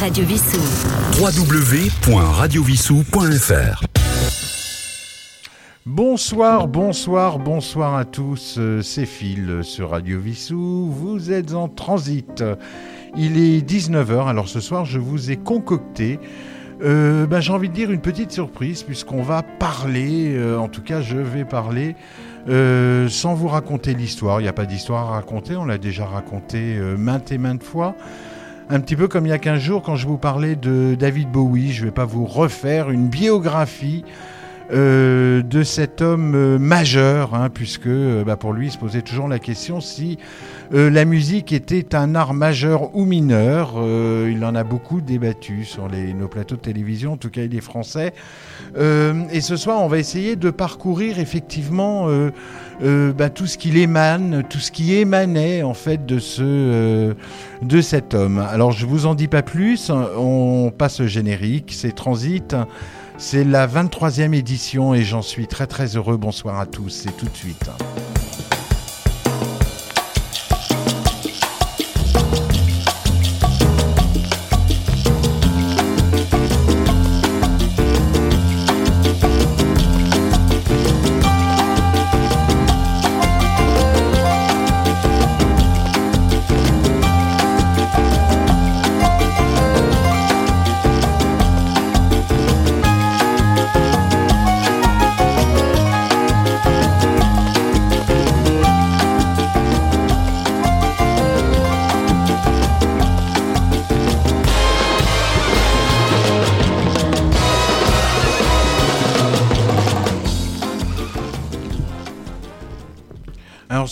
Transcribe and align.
Radio 0.00 0.24
Vissou. 0.24 0.60
www.radiovissou.fr 1.20 3.82
Bonsoir, 5.86 6.68
bonsoir, 6.68 7.38
bonsoir 7.38 7.94
à 7.96 8.04
tous. 8.04 8.56
Euh, 8.58 8.82
C'est 8.82 9.06
Phil 9.06 9.60
sur 9.62 9.90
Radio 9.90 10.20
Vissou. 10.20 10.90
Vous 10.92 11.32
êtes 11.32 11.54
en 11.54 11.68
transit. 11.68 12.42
Il 13.16 13.38
est 13.38 13.66
19h. 13.68 14.28
Alors 14.28 14.48
ce 14.48 14.60
soir, 14.60 14.84
je 14.84 14.98
vous 14.98 15.30
ai 15.30 15.36
concocté. 15.36 16.18
euh, 16.82 17.26
ben, 17.26 17.40
J'ai 17.40 17.52
envie 17.52 17.68
de 17.68 17.74
dire 17.74 17.90
une 17.90 18.00
petite 18.00 18.30
surprise 18.32 18.82
puisqu'on 18.82 19.22
va 19.22 19.42
parler, 19.42 20.34
euh, 20.36 20.58
en 20.58 20.68
tout 20.68 20.82
cas 20.82 21.00
je 21.00 21.16
vais 21.18 21.44
parler 21.44 21.94
euh, 22.48 23.08
sans 23.08 23.34
vous 23.34 23.48
raconter 23.48 23.94
l'histoire. 23.94 24.40
Il 24.40 24.44
n'y 24.44 24.48
a 24.48 24.52
pas 24.52 24.66
d'histoire 24.66 25.10
à 25.12 25.14
raconter, 25.14 25.56
on 25.56 25.64
l'a 25.64 25.78
déjà 25.78 26.06
raconté 26.06 26.76
euh, 26.76 26.96
maintes 26.96 27.32
et 27.32 27.38
maintes 27.38 27.62
fois. 27.64 27.94
Un 28.68 28.80
petit 28.80 28.96
peu 28.96 29.06
comme 29.06 29.26
il 29.26 29.28
y 29.28 29.32
a 29.32 29.38
15 29.38 29.60
jours 29.60 29.82
quand 29.82 29.94
je 29.94 30.08
vous 30.08 30.18
parlais 30.18 30.56
de 30.56 30.96
David 30.98 31.30
Bowie. 31.30 31.70
Je 31.70 31.82
ne 31.82 31.86
vais 31.86 31.94
pas 31.94 32.04
vous 32.04 32.26
refaire 32.26 32.90
une 32.90 33.06
biographie 33.06 34.04
euh, 34.72 35.42
de 35.42 35.62
cet 35.62 36.02
homme 36.02 36.34
euh, 36.34 36.58
majeur, 36.58 37.34
hein, 37.36 37.50
puisque 37.54 37.86
euh, 37.86 38.24
bah, 38.24 38.36
pour 38.36 38.52
lui, 38.52 38.66
il 38.66 38.72
se 38.72 38.78
posait 38.78 39.02
toujours 39.02 39.28
la 39.28 39.38
question 39.38 39.80
si 39.80 40.18
la 40.72 41.04
musique 41.04 41.52
était 41.52 41.94
un 41.94 42.16
art 42.16 42.34
majeur 42.34 42.96
ou 42.96 43.04
mineur. 43.04 43.74
Il 44.28 44.44
en 44.44 44.56
a 44.56 44.64
beaucoup 44.64 45.00
débattu 45.00 45.64
sur 45.64 45.86
les, 45.86 46.12
nos 46.12 46.26
plateaux 46.26 46.56
de 46.56 46.60
télévision, 46.60 47.12
en 47.12 47.16
tout 47.16 47.30
cas 47.30 47.42
il 47.42 47.54
est 47.54 47.60
français. 47.60 48.12
Et 48.76 49.40
ce 49.40 49.56
soir, 49.56 49.80
on 49.80 49.86
va 49.86 49.98
essayer 49.98 50.34
de 50.34 50.50
parcourir 50.50 51.20
effectivement 51.20 52.08
bah, 52.80 53.30
tout 53.30 53.46
ce 53.46 53.58
qu'il 53.58 53.76
émane, 53.76 54.42
tout 54.50 54.58
ce 54.58 54.72
qui 54.72 54.94
émanait 54.94 55.62
en 55.62 55.74
fait 55.74 56.04
de 56.04 56.18
ce 56.18 57.14
de 57.62 57.80
cet 57.80 58.14
homme. 58.14 58.40
Alors 58.40 58.72
je 58.72 58.86
vous 58.86 59.06
en 59.06 59.14
dis 59.14 59.28
pas 59.28 59.42
plus, 59.42 59.92
on 60.18 60.72
passe 60.76 60.98
au 60.98 61.06
générique, 61.06 61.72
c'est 61.72 61.94
Transit. 61.94 62.56
C'est 63.18 63.44
la 63.44 63.66
23e 63.66 64.34
édition 64.34 64.92
et 64.92 65.02
j'en 65.02 65.22
suis 65.22 65.46
très 65.46 65.66
très 65.66 65.96
heureux. 65.96 66.18
Bonsoir 66.18 66.60
à 66.60 66.66
tous, 66.66 66.90
c'est 66.90 67.16
tout 67.16 67.26
de 67.26 67.36
suite. 67.36 67.70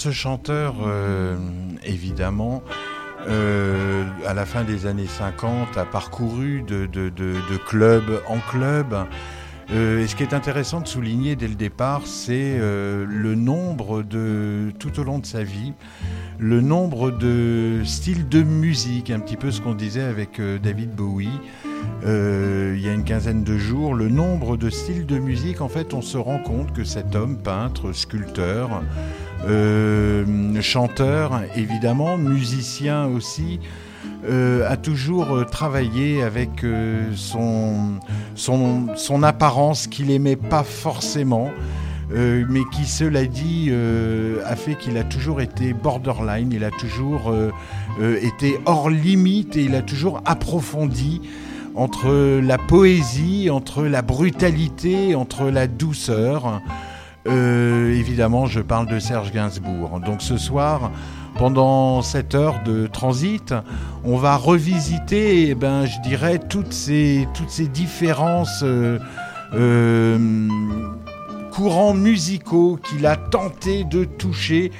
Ce 0.04 0.10
chanteur, 0.10 0.74
euh, 0.86 1.34
évidemment, 1.82 2.62
euh, 3.26 4.04
à 4.26 4.34
la 4.34 4.44
fin 4.44 4.62
des 4.62 4.84
années 4.84 5.06
50, 5.06 5.78
a 5.78 5.86
parcouru 5.86 6.60
de, 6.60 6.86
club 7.66 8.20
en 8.28 8.36
club. 8.50 8.94
Euh, 9.70 10.02
et 10.02 10.06
ce 10.06 10.14
qui 10.14 10.22
est 10.22 10.34
intéressant 10.34 10.82
de 10.82 10.88
souligner 10.88 11.36
dès 11.36 11.48
le 11.48 11.54
départ, 11.54 12.02
c'est 12.04 12.58
le 12.58 13.34
nombre 13.34 14.02
de, 14.02 14.72
tout 14.78 15.00
au 15.00 15.04
long 15.04 15.20
de 15.20 15.24
sa 15.24 15.42
vie, 15.42 15.72
le 16.38 16.60
nombre 16.60 17.10
de 17.10 17.80
styles 17.86 18.28
de 18.28 18.42
musique, 18.42 19.08
un 19.08 19.20
petit 19.20 19.38
peu 19.38 19.50
ce 19.50 19.62
qu'on 19.62 19.74
disait 19.74 20.02
avec 20.02 20.38
David 20.62 20.94
Bowie. 20.94 21.40
Il 22.02 22.78
y 22.78 22.88
a 22.90 22.92
une 22.92 23.04
quinzaine 23.04 23.42
de 23.42 23.56
jours, 23.56 23.94
le 23.94 24.10
nombre 24.10 24.58
de 24.58 24.68
styles 24.68 25.06
de 25.06 25.18
musique, 25.18 25.62
en 25.62 25.70
fait, 25.70 25.94
on 25.94 26.02
se 26.02 26.18
rend 26.18 26.40
compte 26.40 26.74
que 26.74 26.84
cet 26.84 27.16
homme, 27.16 27.38
peintre, 27.38 27.92
sculpteur, 27.92 28.82
euh, 29.46 30.60
chanteur, 30.62 31.42
évidemment, 31.56 32.16
musicien 32.16 33.06
aussi, 33.06 33.60
euh, 34.28 34.68
a 34.68 34.76
toujours 34.76 35.32
euh, 35.32 35.44
travaillé 35.44 36.22
avec 36.22 36.64
son, 37.14 37.98
son, 38.34 38.86
son 38.96 39.22
apparence 39.22 39.86
qu'il 39.86 40.10
aimait 40.10 40.36
pas 40.36 40.62
forcément. 40.62 41.50
mais 42.14 42.60
qui, 42.72 42.84
cela 42.84 43.24
dit, 43.24 43.72
a 44.46 44.56
fait 44.56 44.76
qu'il 44.76 44.96
a 44.98 45.04
toujours 45.04 45.40
été 45.40 45.72
borderline, 45.72 46.52
il 46.52 46.62
a 46.62 46.70
toujours 46.70 47.34
été 48.00 48.58
hors 48.66 48.88
limite 48.88 49.56
et 49.56 49.64
il 49.64 49.74
a 49.74 49.82
toujours 49.82 50.20
approfondi 50.24 51.22
entre 51.74 52.40
la 52.40 52.58
poésie, 52.58 53.50
entre 53.50 53.82
la 53.84 54.02
brutalité, 54.02 55.14
entre 55.16 55.50
la 55.50 55.66
douceur. 55.66 56.60
Euh, 57.26 57.94
évidemment, 57.94 58.46
je 58.46 58.60
parle 58.60 58.86
de 58.86 58.98
Serge 58.98 59.32
Gainsbourg. 59.32 60.00
Donc 60.00 60.20
ce 60.20 60.36
soir, 60.36 60.90
pendant 61.38 62.02
cette 62.02 62.34
heure 62.34 62.62
de 62.64 62.86
transit, 62.86 63.54
on 64.04 64.16
va 64.16 64.36
revisiter, 64.36 65.48
eh 65.48 65.54
ben, 65.54 65.84
je 65.86 66.00
dirais, 66.00 66.38
toutes 66.38 66.72
ces, 66.72 67.26
toutes 67.34 67.50
ces 67.50 67.66
différences 67.66 68.62
euh, 68.62 68.98
euh, 69.54 70.48
courants 71.50 71.94
musicaux 71.94 72.78
qu'il 72.82 73.06
a 73.06 73.16
tenté 73.16 73.84
de 73.84 74.04
toucher, 74.04 74.70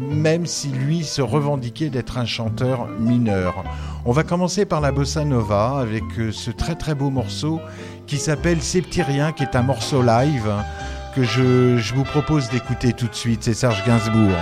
même 0.00 0.46
si 0.46 0.68
lui 0.68 1.04
se 1.04 1.20
revendiquait 1.22 1.90
d'être 1.90 2.18
un 2.18 2.26
chanteur 2.26 2.86
mineur. 2.98 3.64
On 4.04 4.12
va 4.12 4.22
commencer 4.22 4.64
par 4.64 4.80
la 4.80 4.92
bossa 4.92 5.24
nova 5.24 5.78
avec 5.78 6.04
euh, 6.18 6.32
ce 6.32 6.50
très 6.50 6.74
très 6.74 6.94
beau 6.94 7.10
morceau 7.10 7.60
qui 8.06 8.16
s'appelle 8.16 8.62
Septyrien, 8.62 9.32
qui 9.32 9.42
est 9.42 9.56
un 9.56 9.62
morceau 9.62 10.02
live 10.02 10.50
je, 11.22 11.78
je 11.78 11.94
vous 11.94 12.04
propose 12.04 12.48
d'écouter 12.50 12.92
tout 12.92 13.08
de 13.08 13.14
suite. 13.14 13.44
C'est 13.44 13.54
Serge 13.54 13.84
Gainsbourg. 13.84 14.36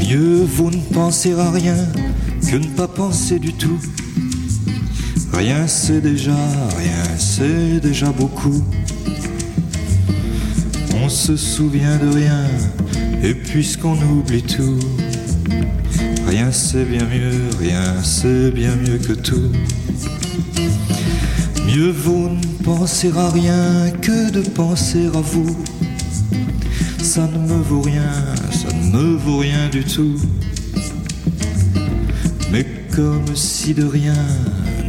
Mieux 0.00 0.44
vaut 0.44 0.70
ne 0.70 0.82
penser 0.92 1.32
à 1.32 1.50
rien 1.50 1.76
que 2.48 2.56
ne 2.56 2.66
pas 2.66 2.88
penser 2.88 3.38
du 3.38 3.52
tout. 3.52 3.78
Rien 5.32 5.66
c'est 5.66 6.00
déjà, 6.00 6.36
rien 6.76 7.04
c'est 7.18 7.80
déjà 7.80 8.12
beaucoup. 8.12 8.62
On 11.02 11.08
se 11.08 11.36
souvient 11.36 11.98
de 11.98 12.14
rien, 12.14 12.46
et 13.22 13.34
puisqu'on 13.34 14.00
oublie 14.00 14.42
tout, 14.42 14.78
rien 16.28 16.52
c'est 16.52 16.84
bien 16.84 17.04
mieux, 17.04 17.40
rien 17.58 18.00
c'est 18.02 18.52
bien 18.52 18.76
mieux 18.76 18.98
que 18.98 19.12
tout. 19.12 19.50
Mieux 21.74 21.90
vaut 21.90 22.28
ne 22.28 22.62
penser 22.62 23.10
à 23.16 23.30
rien 23.30 23.90
que 24.00 24.30
de 24.30 24.42
penser 24.42 25.06
à 25.06 25.20
vous. 25.20 25.56
Ça 27.02 27.26
ne 27.26 27.38
me 27.38 27.60
vaut 27.62 27.80
rien, 27.80 28.12
ça 28.52 28.68
ne 28.72 28.96
me 28.96 29.16
vaut 29.16 29.38
rien 29.38 29.68
du 29.70 29.82
tout. 29.82 30.14
Mais 32.52 32.64
comme 32.94 33.34
si 33.34 33.74
de 33.74 33.84
rien 33.84 34.14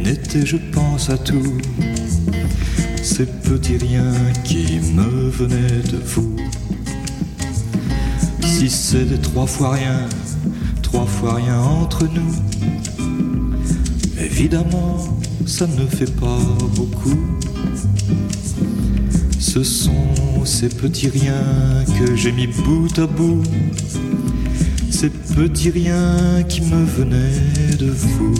n'était, 0.00 0.46
je 0.46 0.58
pense 0.72 1.10
à 1.10 1.18
tout. 1.18 1.58
Ces 3.02 3.26
petits 3.26 3.78
riens 3.78 4.14
qui 4.44 4.78
me 4.94 5.28
venaient 5.28 5.82
de 5.90 5.98
vous. 6.06 6.36
Si 8.42 8.70
c'est 8.70 9.06
des 9.06 9.18
trois 9.18 9.48
fois 9.48 9.72
rien, 9.72 10.06
trois 10.82 11.06
fois 11.06 11.34
rien 11.34 11.58
entre 11.58 12.04
nous. 12.04 12.32
Évidemment, 14.20 14.98
ça 15.46 15.66
ne 15.66 15.86
fait 15.86 16.10
pas 16.16 16.40
beaucoup. 16.74 17.18
Ce 19.38 19.62
sont 19.62 20.44
ces 20.44 20.68
petits 20.68 21.08
riens 21.08 21.84
que 21.98 22.16
j'ai 22.16 22.32
mis 22.32 22.48
bout 22.48 22.98
à 22.98 23.06
bout. 23.06 23.42
Ces 24.90 25.08
petits 25.08 25.70
riens 25.70 26.42
qui 26.48 26.62
me 26.62 26.84
venaient 26.84 27.76
de 27.78 27.90
vous. 27.90 28.34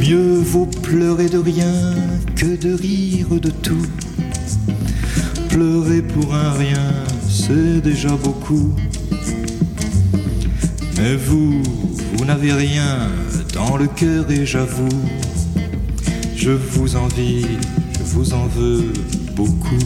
Mieux 0.00 0.38
vaut 0.38 0.66
pleurer 0.66 1.28
de 1.28 1.38
rien 1.38 1.94
que 2.36 2.56
de 2.56 2.72
rire 2.72 3.40
de 3.40 3.50
tout. 3.50 3.86
Pleurer 5.48 6.02
pour 6.02 6.34
un 6.34 6.52
rien, 6.52 6.92
c'est 7.28 7.80
déjà 7.82 8.16
beaucoup. 8.16 8.72
Mais 10.96 11.16
vous, 11.16 11.62
vous 12.18 12.24
n'avez 12.24 12.52
rien 12.52 13.10
dans 13.54 13.76
le 13.76 13.86
cœur 13.86 14.28
et 14.28 14.44
j'avoue, 14.44 14.88
je 16.34 16.50
vous 16.50 16.96
envie, 16.96 17.46
je 17.96 18.02
vous 18.02 18.34
en 18.34 18.46
veux 18.48 18.92
beaucoup. 19.36 19.78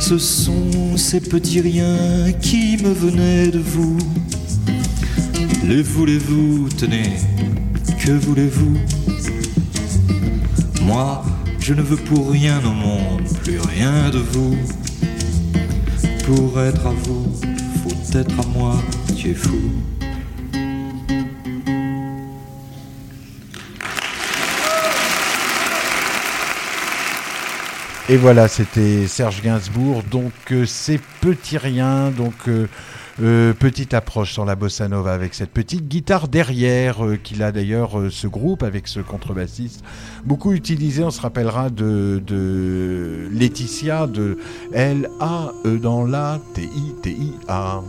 Ce 0.00 0.16
sont 0.16 0.96
ces 0.96 1.20
petits 1.20 1.60
riens 1.60 2.32
qui 2.40 2.78
me 2.82 2.90
venaient 2.90 3.48
de 3.48 3.58
vous. 3.58 3.98
Les 5.62 5.82
voulez-vous, 5.82 6.70
tenez, 6.70 7.18
que 7.98 8.12
voulez-vous? 8.12 8.78
Moi, 10.84 11.22
je 11.60 11.74
ne 11.74 11.82
veux 11.82 11.98
pour 11.98 12.30
rien 12.30 12.60
au 12.64 12.72
monde, 12.72 13.28
plus 13.44 13.60
rien 13.60 14.08
de 14.08 14.18
vous. 14.18 14.56
Pour 16.24 16.58
être 16.62 16.86
à 16.86 16.94
vous, 17.04 17.30
faut 17.82 18.18
être 18.18 18.40
à 18.40 18.58
moi, 18.58 18.82
tu 19.14 19.32
es 19.32 19.34
fou. 19.34 19.58
Et 28.10 28.16
voilà, 28.16 28.48
c'était 28.48 29.06
Serge 29.06 29.40
Gainsbourg. 29.40 30.02
Donc, 30.10 30.32
euh, 30.50 30.66
c'est 30.66 31.00
petit 31.20 31.58
rien. 31.58 32.10
Donc, 32.10 32.34
euh, 32.48 32.66
euh, 33.22 33.52
petite 33.52 33.94
approche 33.94 34.32
sur 34.32 34.44
la 34.44 34.56
bossa 34.56 34.88
nova 34.88 35.12
avec 35.12 35.32
cette 35.32 35.52
petite 35.52 35.86
guitare 35.86 36.26
derrière 36.26 36.96
qu'il 37.22 37.40
a 37.44 37.52
d'ailleurs 37.52 37.92
ce 38.10 38.26
groupe 38.26 38.64
avec 38.64 38.88
ce 38.88 38.98
contrebassiste 38.98 39.84
beaucoup 40.24 40.52
utilisé. 40.54 41.04
On 41.04 41.12
se 41.12 41.20
rappellera 41.20 41.70
de, 41.70 43.28
Laetitia 43.32 44.08
de 44.08 44.38
L 44.72 45.08
A 45.20 45.52
E 45.64 45.78
dans 45.78 46.04
la 46.04 46.40
T 46.54 46.62
I 46.62 46.94
T 47.02 47.10
I 47.10 47.32
A. 47.46 47.80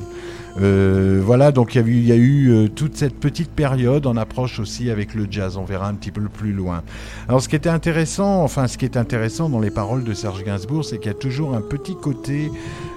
Euh, 0.59 1.21
voilà, 1.23 1.51
donc 1.51 1.75
il 1.75 2.05
y 2.05 2.11
a 2.11 2.15
eu, 2.15 2.51
euh, 2.51 2.67
toute 2.67 2.95
cette 2.95 3.15
petite 3.15 3.51
période 3.51 4.05
en 4.05 4.17
approche 4.17 4.59
aussi 4.59 4.89
avec 4.89 5.13
le 5.13 5.27
jazz. 5.29 5.57
On 5.57 5.63
verra 5.63 5.87
un 5.87 5.93
petit 5.93 6.11
peu 6.11 6.21
plus 6.21 6.53
loin. 6.53 6.83
Alors, 7.27 7.41
ce 7.41 7.49
qui 7.49 7.55
était 7.55 7.69
intéressant, 7.69 8.43
enfin, 8.43 8.67
ce 8.67 8.77
qui 8.77 8.85
est 8.85 8.97
intéressant 8.97 9.49
dans 9.49 9.59
les 9.59 9.71
paroles 9.71 10.03
de 10.03 10.13
Serge 10.13 10.43
Gainsbourg, 10.43 10.83
c'est 10.83 10.97
qu'il 10.97 11.07
y 11.07 11.15
a 11.15 11.17
toujours 11.17 11.55
un 11.55 11.61
petit 11.61 11.95
côté, 11.95 12.51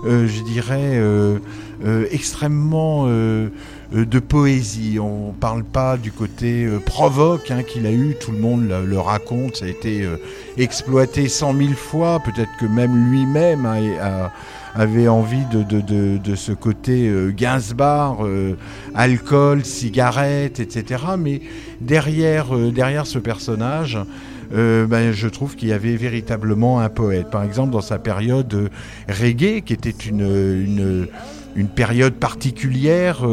euh, 0.04 0.26
je 0.26 0.42
dirais, 0.42 1.00
extrêmement 2.10 3.06
de 3.06 4.18
poésie. 4.18 4.98
On 4.98 5.28
ne 5.28 5.32
parle 5.32 5.64
pas 5.64 5.96
du 5.96 6.12
côté 6.12 6.66
provoque 6.86 7.50
hein, 7.50 7.62
qu'il 7.62 7.86
a 7.86 7.92
eu, 7.92 8.16
tout 8.18 8.32
le 8.32 8.38
monde 8.38 8.68
le, 8.68 8.98
raconte, 8.98 9.56
ça 9.56 9.66
a 9.66 9.68
été 9.68 10.08
exploité 10.56 11.28
cent 11.28 11.52
mille 11.52 11.74
fois, 11.74 12.20
peut-être 12.20 12.50
que 12.58 12.66
même 12.66 13.10
lui-même 13.10 13.66
hein, 13.66 13.80
a, 14.00 14.32
avait 14.74 15.08
envie 15.08 15.44
de, 15.52 15.62
de, 15.62 16.18
de, 16.18 16.34
ce 16.34 16.52
côté 16.52 17.08
euh, 17.08 17.30
Gainsbar, 17.30 18.24
euh, 18.24 18.56
alcool, 18.94 19.64
cigarette, 19.64 20.60
etc. 20.60 21.02
Mais 21.18 21.40
derrière, 21.80 22.54
euh, 22.54 22.70
derrière 22.70 23.06
ce 23.06 23.18
personnage, 23.18 23.98
ben, 24.52 25.10
je 25.10 25.26
trouve 25.26 25.56
qu'il 25.56 25.68
y 25.70 25.72
avait 25.72 25.96
véritablement 25.96 26.78
un 26.78 26.88
poète. 26.88 27.28
Par 27.28 27.42
exemple, 27.42 27.72
dans 27.72 27.80
sa 27.80 27.98
période 27.98 28.70
reggae, 29.08 29.62
qui 29.62 29.72
était 29.72 29.90
une, 29.90 30.20
une, 30.20 31.08
une 31.56 31.66
période 31.66 32.14
particulière, 32.14 33.26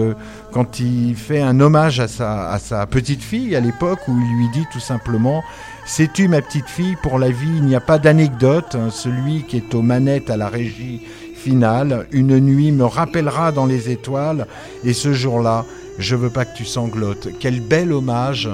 quand 0.52 0.80
il 0.80 1.14
fait 1.16 1.42
un 1.42 1.60
hommage 1.60 2.00
à 2.00 2.08
sa, 2.08 2.50
à 2.50 2.58
sa 2.58 2.88
petite 2.88 3.22
fille 3.22 3.56
à 3.56 3.60
l'époque, 3.60 4.00
où 4.08 4.18
il 4.18 4.38
lui 4.38 4.50
dit 4.52 4.66
tout 4.74 4.80
simplement 4.80 5.44
Sais-tu, 5.86 6.28
ma 6.28 6.42
petite 6.42 6.70
fille, 6.70 6.96
pour 7.02 7.20
la 7.20 7.30
vie, 7.30 7.52
il 7.58 7.64
n'y 7.64 7.76
a 7.76 7.82
pas 7.82 8.00
d'anecdote. 8.00 8.76
Hein, 8.76 8.90
celui 8.92 9.44
qui 9.44 9.58
est 9.58 9.74
aux 9.74 9.82
manettes 9.82 10.30
à 10.30 10.38
la 10.38 10.48
régie 10.48 11.02
finale, 11.42 12.08
une 12.12 12.40
nuit 12.40 12.72
me 12.72 12.86
rappellera 12.86 13.52
dans 13.52 13.66
les 13.66 13.90
étoiles, 13.90 14.46
et 14.84 14.94
ce 14.94 15.12
jour-là, 15.12 15.66
je 15.98 16.16
veux 16.16 16.30
pas 16.30 16.46
que 16.46 16.56
tu 16.56 16.66
sanglotes. 16.66 17.30
Quel 17.40 17.60
bel 17.60 17.92
hommage 17.92 18.48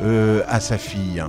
euh, 0.00 0.42
à 0.48 0.60
sa 0.60 0.78
fille. 0.78 1.22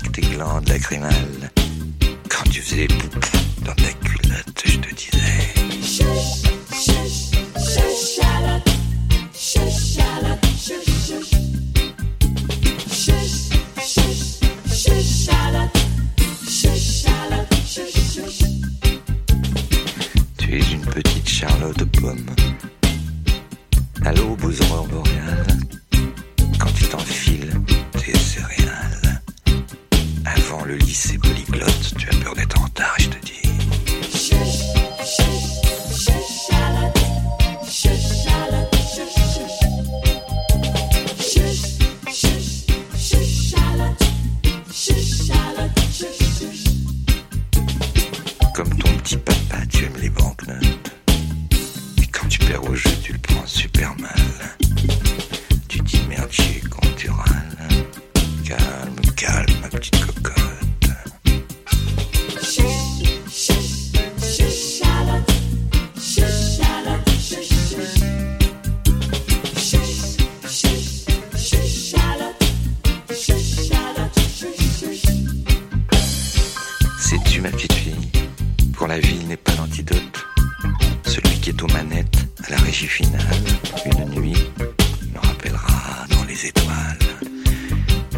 avec 0.00 0.12
tes 0.12 0.22
glandes 0.22 0.68
lacrymales. 0.68 1.50
Quand 2.28 2.48
tu 2.50 2.60
faisais 2.60 2.86
les. 2.86 3.37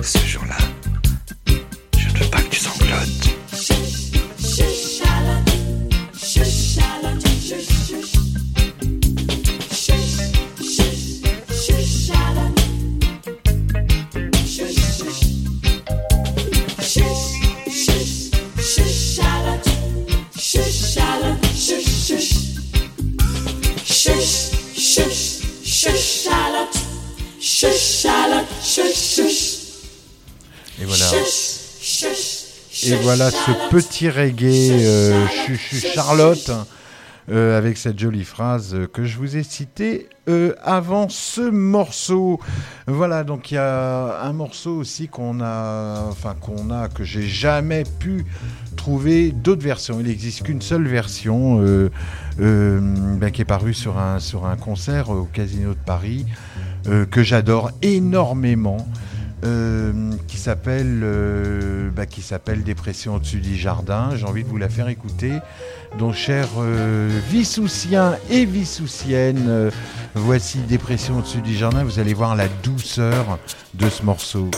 ce 0.03 0.19
jour-là. 0.27 0.57
Voilà 33.03 33.31
ce 33.31 33.51
petit 33.71 34.09
reggae 34.09 34.71
euh, 34.71 35.27
chuchu 35.29 35.77
Charlotte 35.77 36.51
euh, 37.31 37.57
avec 37.57 37.77
cette 37.77 37.99
jolie 37.99 38.25
phrase 38.25 38.77
que 38.93 39.05
je 39.05 39.19
vous 39.19 39.37
ai 39.37 39.43
citée 39.43 40.09
euh, 40.29 40.55
avant 40.63 41.09
ce 41.09 41.43
morceau. 41.43 42.41
Voilà, 42.87 43.23
donc 43.23 43.51
il 43.51 43.55
y 43.55 43.59
a 43.59 44.23
un 44.23 44.33
morceau 44.33 44.77
aussi 44.77 45.09
qu'on 45.09 45.41
a, 45.41 46.07
enfin 46.09 46.35
qu'on 46.41 46.71
a, 46.71 46.89
que 46.89 47.05
j'ai 47.05 47.27
jamais 47.27 47.85
pu 47.99 48.25
trouver 48.77 49.31
d'autres 49.31 49.63
versions. 49.63 50.01
Il 50.01 50.07
n'existe 50.07 50.43
qu'une 50.43 50.63
seule 50.63 50.89
version 50.89 51.61
ben, 52.39 53.31
qui 53.33 53.43
est 53.43 53.47
parue 53.47 53.75
sur 53.75 53.99
un 53.99 54.57
concert 54.59 55.11
au 55.11 55.25
Casino 55.25 55.71
de 55.71 55.85
Paris. 55.85 56.27
que 57.11 57.23
j'adore 57.23 57.71
énormément. 57.83 58.89
Qui 59.43 60.37
s'appelle 60.37 61.01
bah, 61.95 62.07
qui 62.07 62.23
s'appelle 62.23 62.63
Dépression 62.63 63.17
au-dessus 63.17 63.41
du 63.41 63.57
jardin. 63.57 64.11
J'ai 64.17 64.27
envie 64.27 64.45
de 64.45 64.49
vous 64.49 64.59
la 64.59 64.69
faire 64.69 64.89
écouter. 64.89 65.33
Donc, 65.99 66.15
chers 66.15 66.49
Vissoussiens 67.31 68.17
et 68.31 68.45
Vissoussiennes, 68.45 69.71
voici 70.15 70.59
Dépression 70.59 71.19
au-dessus 71.19 71.43
du 71.43 71.55
jardin. 71.55 71.85
Vous 71.85 71.99
allez 71.99 72.15
voir 72.15 72.37
la 72.37 72.49
douceur 72.63 73.39
de 73.75 73.89
ce 73.89 74.03
morceau. 74.03 74.51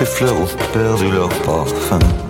Les 0.00 0.06
fleurs 0.06 0.40
ont 0.40 0.72
perdu 0.72 1.10
leur 1.10 1.28
parfum. 1.44 2.27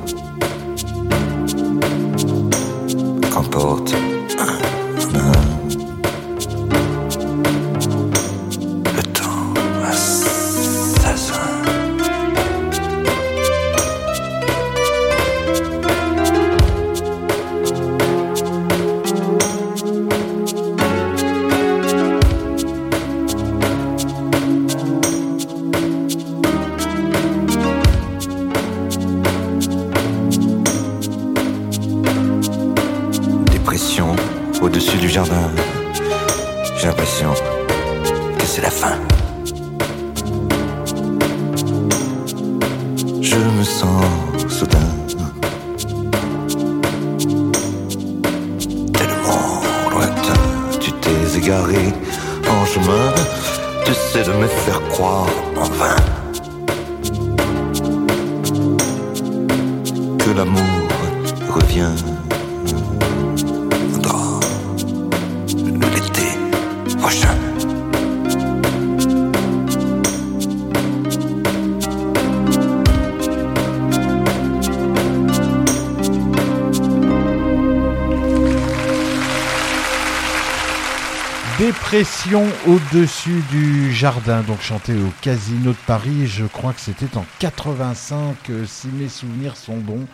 Au-dessus 82.35 83.43
du 83.51 83.93
jardin, 83.93 84.43
donc 84.43 84.61
chanté 84.61 84.93
au 84.93 85.11
Casino 85.23 85.71
de 85.71 85.77
Paris. 85.87 86.27
Je 86.27 86.45
crois 86.45 86.73
que 86.73 86.81
c'était 86.81 87.17
en 87.17 87.25
85, 87.39 88.37
euh, 88.51 88.65
si 88.67 88.89
mes 88.89 89.09
souvenirs 89.09 89.57
sont 89.57 89.79
bons. 89.79 90.07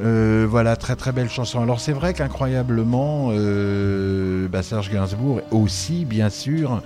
Euh, 0.00 0.46
voilà, 0.48 0.76
très 0.76 0.94
très 0.94 1.10
belle 1.10 1.28
chanson. 1.28 1.60
Alors 1.60 1.80
c'est 1.80 1.92
vrai 1.92 2.14
qu'incroyablement, 2.14 3.30
euh, 3.32 4.46
bah, 4.48 4.62
Serge 4.62 4.90
Gainsbourg 4.90 5.40
aussi, 5.50 6.04
bien 6.04 6.30
sûr, 6.30 6.82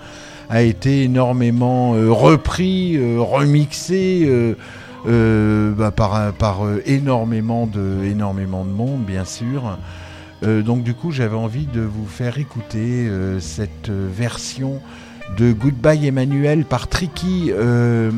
a 0.48 0.62
été 0.62 1.02
énormément 1.02 1.90
repris, 1.90 2.98
remixé 3.18 4.26
bah, 5.04 5.90
par, 5.90 6.32
par 6.32 6.60
énormément, 6.86 7.66
de, 7.66 8.04
énormément 8.04 8.64
de 8.64 8.70
monde, 8.70 9.04
bien 9.04 9.26
sûr. 9.26 9.78
Euh, 10.44 10.62
donc 10.62 10.82
du 10.82 10.94
coup, 10.94 11.10
j'avais 11.10 11.36
envie 11.36 11.66
de 11.66 11.80
vous 11.80 12.06
faire 12.06 12.38
écouter 12.38 13.06
euh, 13.08 13.40
cette 13.40 13.90
version 13.90 14.80
de 15.38 15.52
Goodbye 15.52 16.06
Emmanuel 16.06 16.64
par 16.64 16.88
Tricky. 16.88 17.50
Euh, 17.50 18.10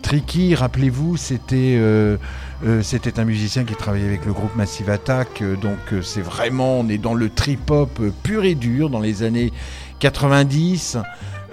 Tricky, 0.00 0.54
rappelez-vous, 0.54 1.18
c'était 1.18 1.78
un 1.78 3.24
musicien 3.24 3.64
qui 3.64 3.74
travaillait 3.74 4.06
avec 4.06 4.24
le 4.24 4.32
groupe 4.32 4.56
Massive 4.56 4.88
Attack. 4.88 5.42
donc 5.60 6.02
c'est 6.02 6.22
vraiment, 6.22 6.80
on 6.80 6.88
est 6.88 6.98
dans 6.98 7.14
le 7.14 7.28
trip-hop 7.28 8.00
pur 8.22 8.44
et 8.44 8.54
dur 8.54 8.88
dans 8.88 9.00
les 9.00 9.22
années 9.22 9.52
90. 9.98 10.96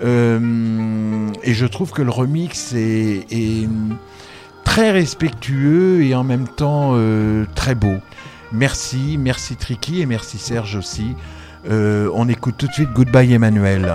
et 0.02 0.06
je 1.54 1.66
trouve 1.66 1.92
que 1.92 2.02
le 2.02 2.12
remix 2.12 2.74
est 2.74 3.68
très 4.64 4.92
respectueux 4.92 6.02
et 6.04 6.16
en 6.16 6.24
même 6.24 6.48
temps 6.48 6.96
très 7.56 7.76
beau. 7.76 7.98
Merci, 8.52 9.18
merci 9.20 9.56
Tricky 9.56 10.02
et 10.02 10.06
merci 10.06 10.38
Serge 10.38 10.76
aussi. 10.76 11.16
Euh, 11.70 12.10
on 12.14 12.30
écoute 12.30 12.56
tout 12.58 12.68
de 12.68 12.74
suite 12.74 12.90
Goodbye 12.94 13.34
Emmanuel. 13.34 13.94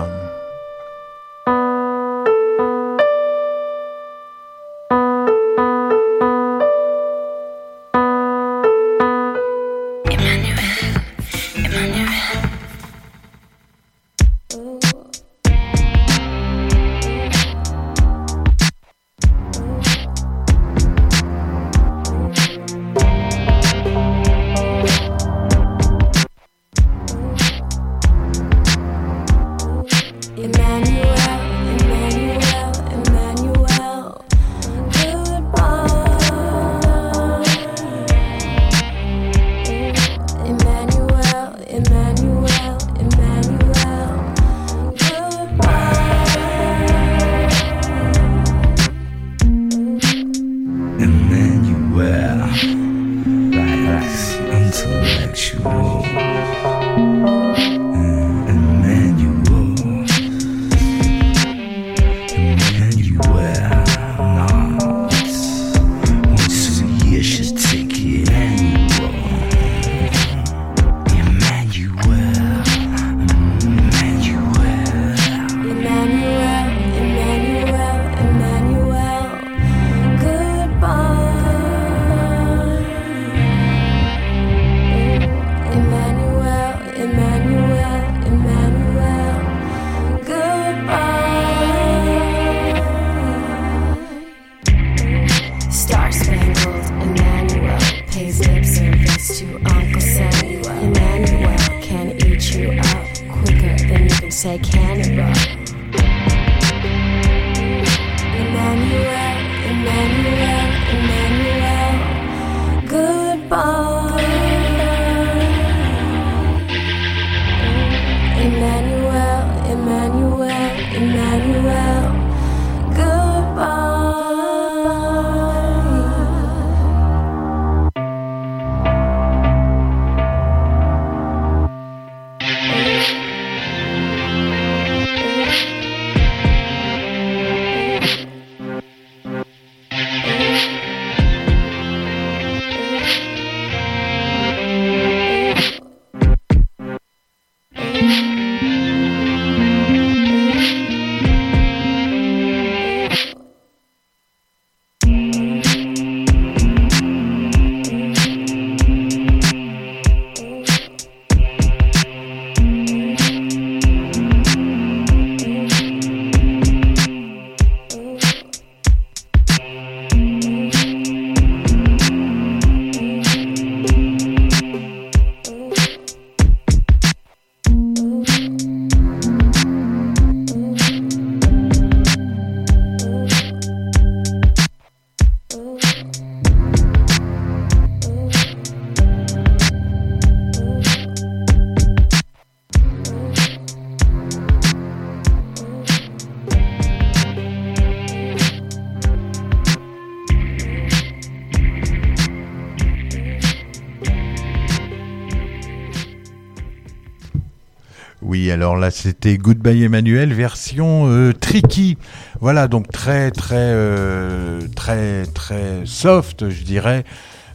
Alors 208.73 208.81
là 208.81 208.89
c'était 208.89 209.37
Goodbye 209.37 209.83
Emmanuel 209.83 210.33
version 210.33 211.05
euh, 211.07 211.31
tricky. 211.31 211.95
Voilà, 212.41 212.67
donc 212.67 212.91
très 212.91 213.29
très 213.29 213.55
euh, 213.59 214.61
très 214.75 215.27
très 215.27 215.81
soft, 215.85 216.49
je 216.49 216.63
dirais. 216.63 217.03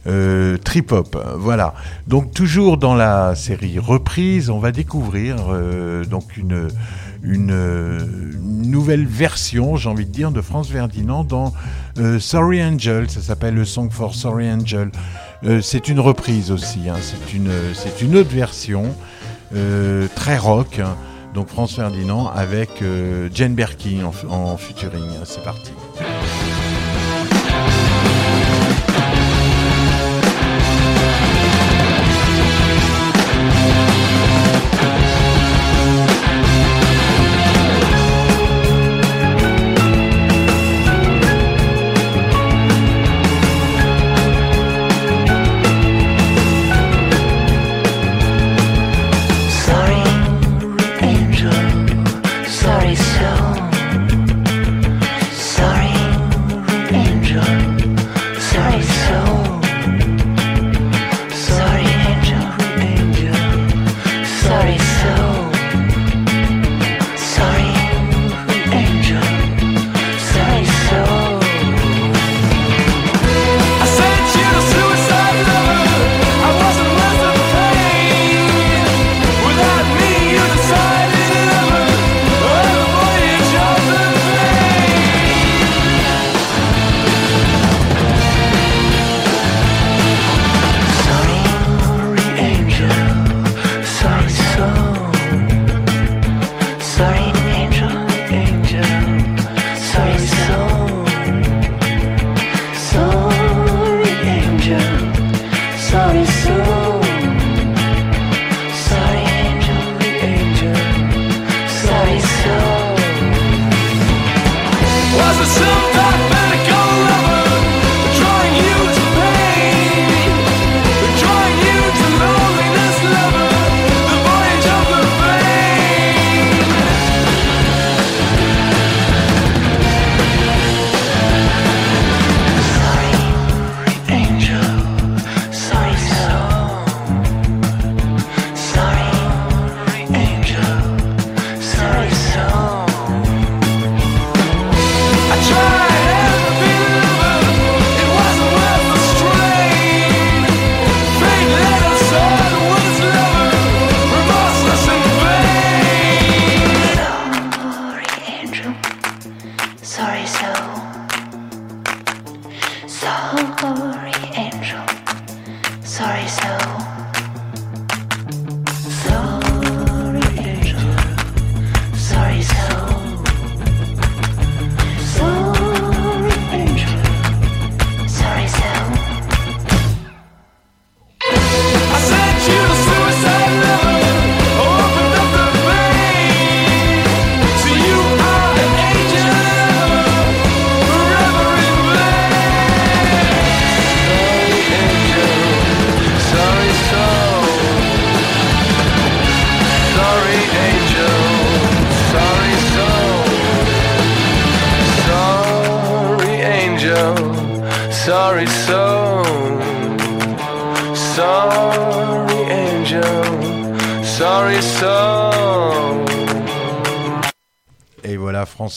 Euh, 0.07 0.57
trip 0.57 0.93
hop, 0.93 1.21
voilà. 1.37 1.73
Donc 2.07 2.33
toujours 2.33 2.77
dans 2.77 2.95
la 2.95 3.35
série 3.35 3.79
reprise, 3.79 4.49
on 4.49 4.59
va 4.59 4.71
découvrir 4.71 5.35
euh, 5.49 6.05
donc 6.05 6.37
une 6.37 6.69
une 7.21 7.51
euh, 7.51 7.99
nouvelle 8.41 9.05
version, 9.05 9.75
j'ai 9.75 9.89
envie 9.89 10.05
de 10.05 10.11
dire, 10.11 10.31
de 10.31 10.39
France 10.39 10.69
Ferdinand 10.69 11.25
dans 11.25 11.53
euh, 11.97 12.17
Sorry 12.17 12.63
Angel. 12.63 13.09
Ça 13.09 13.19
s'appelle 13.19 13.55
le 13.55 13.65
Song 13.65 13.89
for 13.91 14.15
Sorry 14.15 14.49
Angel. 14.49 14.89
C'est 15.61 15.89
une 15.89 15.99
reprise 15.99 16.49
aussi. 16.51 16.87
hein. 16.89 16.95
C'est 17.01 17.33
une 17.33 17.51
une 18.01 18.15
autre 18.15 18.29
version 18.33 18.95
très 20.15 20.37
rock. 20.37 20.79
hein. 20.79 20.95
Donc 21.33 21.47
France 21.49 21.75
Ferdinand 21.75 22.27
avec 22.27 22.81
euh, 22.81 23.29
Jane 23.33 23.53
Birkin 23.55 24.03
en, 24.05 24.33
en. 24.33 24.57
C'est 25.25 25.43
parti. 25.43 25.71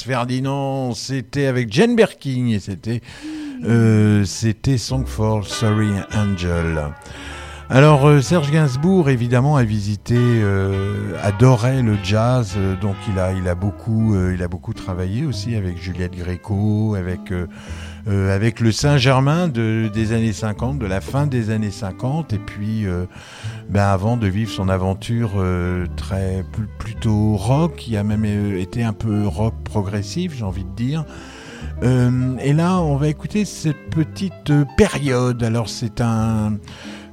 Ferdinand, 0.02 0.94
c'était 0.94 1.46
avec 1.46 1.72
Jane 1.72 1.96
Birkin 1.96 2.48
et 2.48 2.58
c'était 2.58 3.00
euh, 3.64 4.24
c'était 4.24 4.76
Song 4.78 5.06
for 5.06 5.46
Sorry 5.46 5.92
Angel. 6.14 6.92
Alors 7.70 8.06
euh, 8.06 8.20
Serge 8.20 8.50
Gainsbourg 8.50 9.08
évidemment 9.08 9.56
a 9.56 9.64
visité, 9.64 10.16
euh, 10.18 11.16
adorait 11.22 11.82
le 11.82 11.96
jazz, 12.02 12.56
donc 12.80 12.96
il 13.08 13.18
a 13.18 13.54
beaucoup 13.54 14.16
il 14.32 14.42
a 14.42 14.48
beaucoup 14.48 14.74
travaillé 14.74 15.24
aussi 15.24 15.54
avec 15.54 15.78
Juliette 15.80 16.16
Gréco, 16.16 16.96
avec 16.96 17.32
euh, 18.08 18.34
avec 18.34 18.58
le 18.60 18.72
Saint-Germain 18.72 19.48
de, 19.48 19.88
des 19.92 20.12
années 20.12 20.32
50, 20.32 20.78
de 20.78 20.86
la 20.86 21.00
fin 21.00 21.26
des 21.26 21.50
années 21.50 21.70
50, 21.70 22.32
et 22.32 22.38
puis 22.38 22.86
euh, 22.86 23.04
ben, 23.70 23.84
avant 23.84 24.16
de 24.16 24.26
vivre 24.26 24.50
son 24.50 24.68
aventure 24.68 25.32
euh, 25.36 25.86
très 25.96 26.44
pl- 26.52 26.66
plutôt 26.78 27.36
rock, 27.36 27.76
qui 27.76 27.96
a 27.96 28.02
même 28.02 28.24
euh, 28.24 28.58
été 28.60 28.82
un 28.82 28.92
peu 28.92 29.26
rock 29.26 29.54
progressif, 29.64 30.34
j'ai 30.36 30.44
envie 30.44 30.64
de 30.64 30.74
dire. 30.74 31.04
Euh, 31.84 32.36
et 32.40 32.52
là, 32.52 32.80
on 32.80 32.96
va 32.96 33.08
écouter 33.08 33.44
cette 33.44 33.90
petite 33.90 34.50
euh, 34.50 34.64
période. 34.76 35.42
Alors, 35.42 35.68
c'est 35.68 36.00
un, 36.00 36.58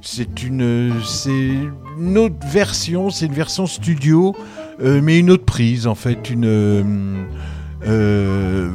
c'est 0.02 0.42
une, 0.42 0.92
c'est 1.04 1.54
une 1.98 2.18
autre 2.18 2.46
version, 2.46 3.10
c'est 3.10 3.26
une 3.26 3.34
version 3.34 3.66
studio, 3.66 4.34
mais 4.82 5.18
une 5.18 5.30
autre 5.30 5.44
prise 5.44 5.86
en 5.86 5.94
fait, 5.94 6.30
une, 6.30 7.26
euh, 7.86 8.70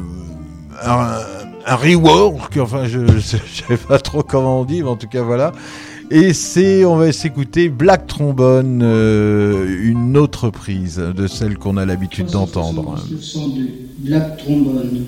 un, 1.66 1.76
rework. 1.76 2.56
Enfin, 2.58 2.86
je, 2.86 3.06
je 3.06 3.20
sais 3.20 3.76
pas 3.88 3.98
trop 3.98 4.22
comment 4.22 4.60
on 4.60 4.64
dit, 4.64 4.82
mais 4.82 4.88
en 4.88 4.96
tout 4.96 5.08
cas 5.08 5.22
voilà. 5.22 5.52
Et 6.10 6.32
c'est, 6.32 6.84
on 6.84 6.96
va 6.96 7.12
s'écouter 7.12 7.68
Black 7.68 8.06
Trombone, 8.06 8.80
euh, 8.82 9.66
une 9.82 10.16
autre 10.16 10.50
prise 10.50 10.98
de 10.98 11.26
celle 11.26 11.58
qu'on 11.58 11.76
a 11.76 11.84
l'habitude 11.84 12.26
d'entendre. 12.26 12.96
Le 13.10 13.20
son 13.20 13.48
de 13.48 13.68
Black 13.98 14.36
Trombone. 14.36 15.06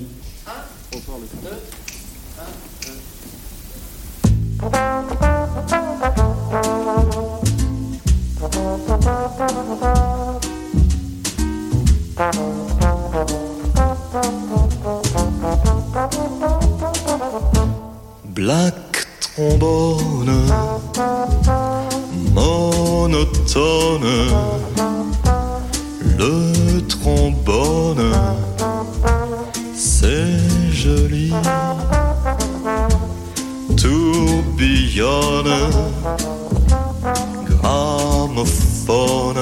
Black 18.39 19.09
trombone, 19.35 20.31
monotone, 22.33 24.07
le 26.17 26.87
trombone, 26.87 28.13
c'est 29.75 30.39
joli, 30.71 31.33
tourbillonne, 33.77 35.57
gramophone. 37.61 39.39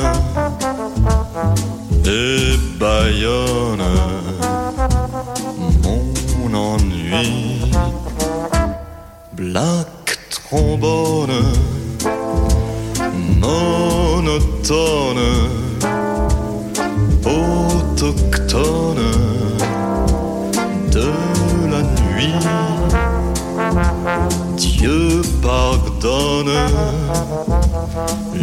Et 2.07 2.57
baillonne 2.81 4.16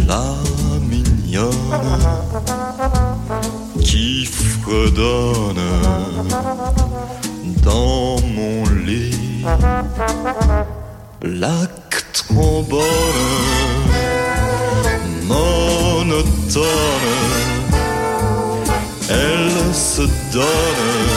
la 0.07 0.35
mignonne 0.89 1.53
qui 3.81 4.25
fredonne 4.25 5.61
dans 7.63 8.17
mon 8.35 8.63
lit. 8.85 9.45
Black 11.21 12.05
trombone, 12.13 12.83
monotone, 15.27 16.63
elle 19.09 19.73
se 19.73 20.03
donne 20.33 21.12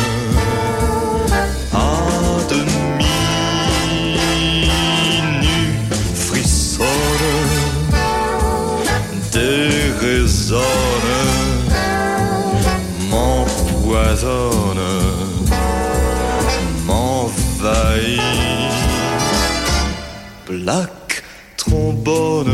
Black 20.66 21.22
trombone, 21.56 22.50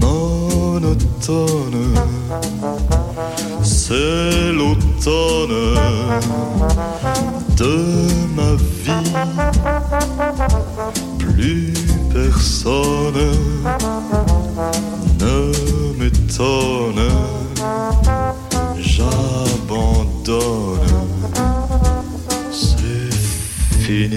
monotone, 0.00 1.92
c'est 3.64 4.52
l'automne 4.52 5.74
de 7.56 7.74
ma 8.36 8.54
vie. 8.84 9.10
Plus 11.18 11.74
personne 12.12 13.32
ne 15.18 15.34
m'étonne, 15.98 17.10
j'abandonne, 18.78 19.34
Et 23.86 24.08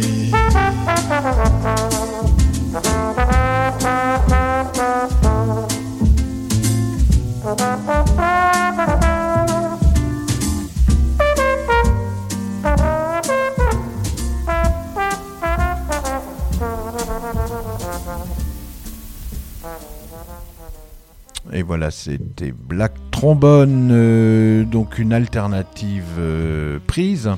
voilà, 21.63 21.91
c'était 21.91 22.53
Black 22.53 22.93
Trombone, 23.11 23.89
euh, 23.91 24.63
donc 24.63 24.97
une 24.97 25.11
alternative 25.11 26.03
euh, 26.19 26.79
prise. 26.87 27.29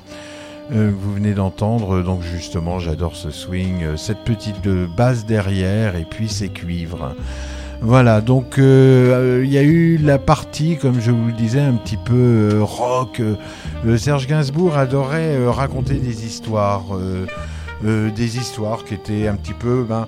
Euh, 0.72 0.92
vous 0.96 1.14
venez 1.14 1.34
d'entendre, 1.34 2.02
donc 2.02 2.22
justement, 2.22 2.80
j'adore 2.80 3.16
ce 3.16 3.32
swing, 3.32 3.84
euh, 3.84 3.98
cette 3.98 4.20
petite 4.20 4.66
euh, 4.68 4.88
basse 4.88 5.26
derrière 5.26 5.96
et 5.96 6.06
puis 6.06 6.30
ces 6.30 6.50
cuivres. 6.50 7.16
Voilà, 7.82 8.20
donc 8.20 8.60
euh, 8.60 9.40
euh, 9.40 9.46
il 9.46 9.52
y 9.52 9.58
a 9.58 9.64
eu 9.64 9.98
la 9.98 10.18
partie, 10.18 10.78
comme 10.78 11.00
je 11.00 11.12
vous 11.12 11.28
le 11.28 11.34
disais, 11.34 11.62
un 11.62 11.76
petit 11.76 11.98
peu 11.98 12.52
euh, 12.54 12.60
rock. 12.62 13.20
euh, 13.20 13.36
euh, 13.86 13.98
Serge 13.98 14.28
Gainsbourg 14.28 14.78
adorait 14.78 15.36
euh, 15.38 15.50
raconter 15.50 15.96
des 15.96 16.26
histoires, 16.26 16.94
euh, 16.94 17.26
euh, 17.86 18.12
des 18.12 18.38
histoires 18.38 18.84
qui 18.84 18.96
étaient 18.96 19.28
un 19.28 19.36
petit 19.36 19.54
peu 19.54 19.86
ben, 19.88 20.08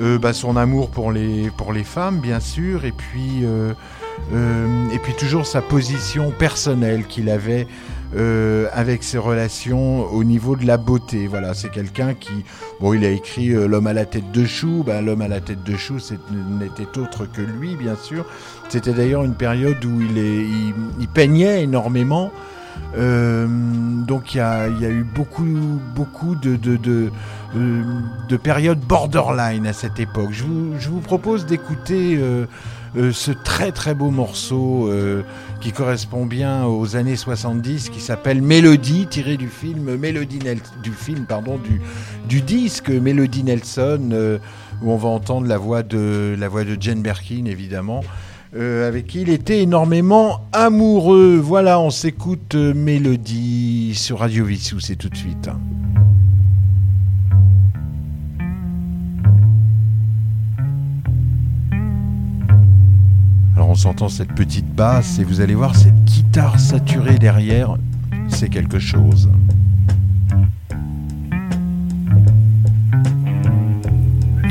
euh, 0.00 0.16
bah, 0.16 0.32
son 0.32 0.56
amour 0.56 0.90
pour 0.90 1.10
les, 1.10 1.50
pour 1.56 1.72
les 1.72 1.82
femmes, 1.82 2.20
bien 2.20 2.38
sûr, 2.38 2.84
et 2.84 2.92
puis, 2.92 3.44
euh, 4.32 4.88
et 4.92 4.98
puis 4.98 5.14
toujours 5.14 5.46
sa 5.46 5.62
position 5.62 6.30
personnelle 6.30 7.06
qu'il 7.06 7.30
avait 7.30 7.66
euh, 8.16 8.68
avec 8.72 9.02
ses 9.02 9.18
relations 9.18 10.10
au 10.12 10.24
niveau 10.24 10.56
de 10.56 10.66
la 10.66 10.76
beauté. 10.76 11.26
Voilà, 11.26 11.54
c'est 11.54 11.70
quelqu'un 11.70 12.14
qui, 12.14 12.44
bon, 12.80 12.94
il 12.94 13.04
a 13.04 13.10
écrit 13.10 13.50
euh, 13.50 13.66
L'homme 13.66 13.86
à 13.86 13.92
la 13.92 14.06
tête 14.06 14.30
de 14.32 14.44
chou. 14.44 14.82
Ben, 14.84 15.04
L'homme 15.04 15.22
à 15.22 15.28
la 15.28 15.40
tête 15.40 15.62
de 15.62 15.76
chou, 15.76 15.98
n'était 16.58 16.98
autre 16.98 17.26
que 17.26 17.42
lui, 17.42 17.76
bien 17.76 17.96
sûr. 17.96 18.24
C'était 18.68 18.92
d'ailleurs 18.92 19.24
une 19.24 19.34
période 19.34 19.82
où 19.84 20.00
il, 20.00 20.18
il 21.00 21.08
peignait 21.08 21.62
énormément. 21.62 22.30
Euh, 22.96 23.46
donc 24.06 24.34
il 24.34 24.38
y 24.38 24.40
a, 24.40 24.68
eu 24.68 25.04
beaucoup, 25.04 25.46
beaucoup 25.94 26.34
de, 26.34 26.56
de, 26.56 26.76
de, 26.76 27.10
de 28.28 28.36
périodes 28.36 28.80
borderline 28.80 29.66
à 29.66 29.72
cette 29.72 30.00
époque. 30.00 30.30
Je 30.32 30.44
vous, 30.44 31.00
propose 31.00 31.46
d'écouter 31.46 32.16
euh, 32.16 32.46
euh, 32.96 33.12
ce 33.12 33.30
très 33.30 33.72
très 33.72 33.94
beau 33.94 34.10
morceau 34.10 34.90
qui 35.60 35.72
correspond 35.72 36.24
bien 36.24 36.64
aux 36.64 36.96
années 36.96 37.16
70, 37.16 37.90
qui 37.90 38.00
s'appelle 38.00 38.40
Mélodie, 38.42 39.06
tiré 39.06 39.36
du 39.36 39.48
film 39.48 39.96
Mélodie 39.96 40.38
du 40.82 40.92
film 40.92 41.24
pardon 41.26 41.58
du, 42.28 42.40
disque 42.40 42.88
Mélodie 42.88 43.44
Nelson. 43.44 44.38
où 44.82 44.90
on 44.90 44.96
va 44.96 45.08
entendre 45.08 45.46
la 45.46 45.58
voix 45.58 45.82
de, 45.82 46.34
la 46.38 46.48
voix 46.48 46.64
de 46.64 46.76
Jane 46.80 47.02
Birkin, 47.02 47.44
évidemment, 47.46 48.02
euh, 48.56 48.88
avec 48.88 49.08
qui 49.08 49.22
il 49.22 49.28
était 49.28 49.62
énormément 49.62 50.46
amoureux. 50.52 51.36
Voilà, 51.36 51.80
on 51.80 51.90
s'écoute 51.90 52.54
euh, 52.54 52.72
Mélodie 52.72 53.92
sur 53.94 54.20
Radio 54.20 54.44
Vissou, 54.44 54.80
c'est 54.80 54.96
tout 54.96 55.10
de 55.10 55.16
suite. 55.16 55.50
Alors 63.54 63.68
on 63.68 63.74
s'entend 63.74 64.08
cette 64.08 64.32
petite 64.34 64.72
basse 64.74 65.18
et 65.18 65.24
vous 65.24 65.40
allez 65.40 65.54
voir 65.54 65.76
cette 65.76 66.04
guitare 66.04 66.58
saturée 66.58 67.18
derrière, 67.18 67.76
c'est 68.28 68.48
quelque 68.48 68.78
chose. 68.78 69.28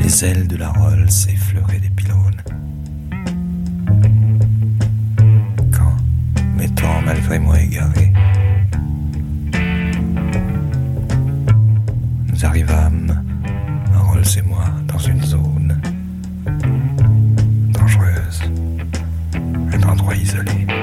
Les 0.04 0.24
ailes 0.24 0.48
de 0.48 0.56
la 0.56 0.70
Rolls 0.70 1.08
effleuraient 1.30 1.87
malgré 7.06 7.40
moi 7.40 7.60
égaré, 7.60 8.12
nous 12.32 12.46
arrivâmes, 12.46 13.24
Rolls 13.96 14.24
et 14.38 14.42
moi, 14.42 14.66
dans 14.88 15.00
une 15.00 15.24
zone 15.24 15.82
dangereuse, 17.72 18.42
un 19.74 19.84
endroit 19.84 20.16
isolé. 20.16 20.77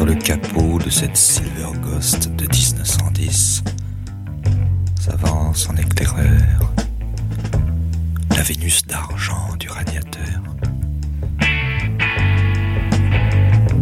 Sur 0.00 0.06
le 0.06 0.14
capot 0.14 0.78
de 0.78 0.88
cette 0.88 1.14
Silver 1.14 1.78
Ghost 1.82 2.34
de 2.34 2.44
1910, 2.44 3.62
s'avance 4.98 5.68
en 5.68 5.76
éclaireur. 5.76 6.72
La 8.34 8.40
Vénus 8.40 8.86
d'argent 8.86 9.54
du 9.58 9.68
radiateur, 9.68 10.40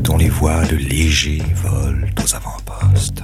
dont 0.02 0.16
les 0.16 0.28
voiles 0.28 0.74
légers 0.74 1.44
volent 1.54 2.08
aux 2.20 2.34
avant-postes. 2.34 3.22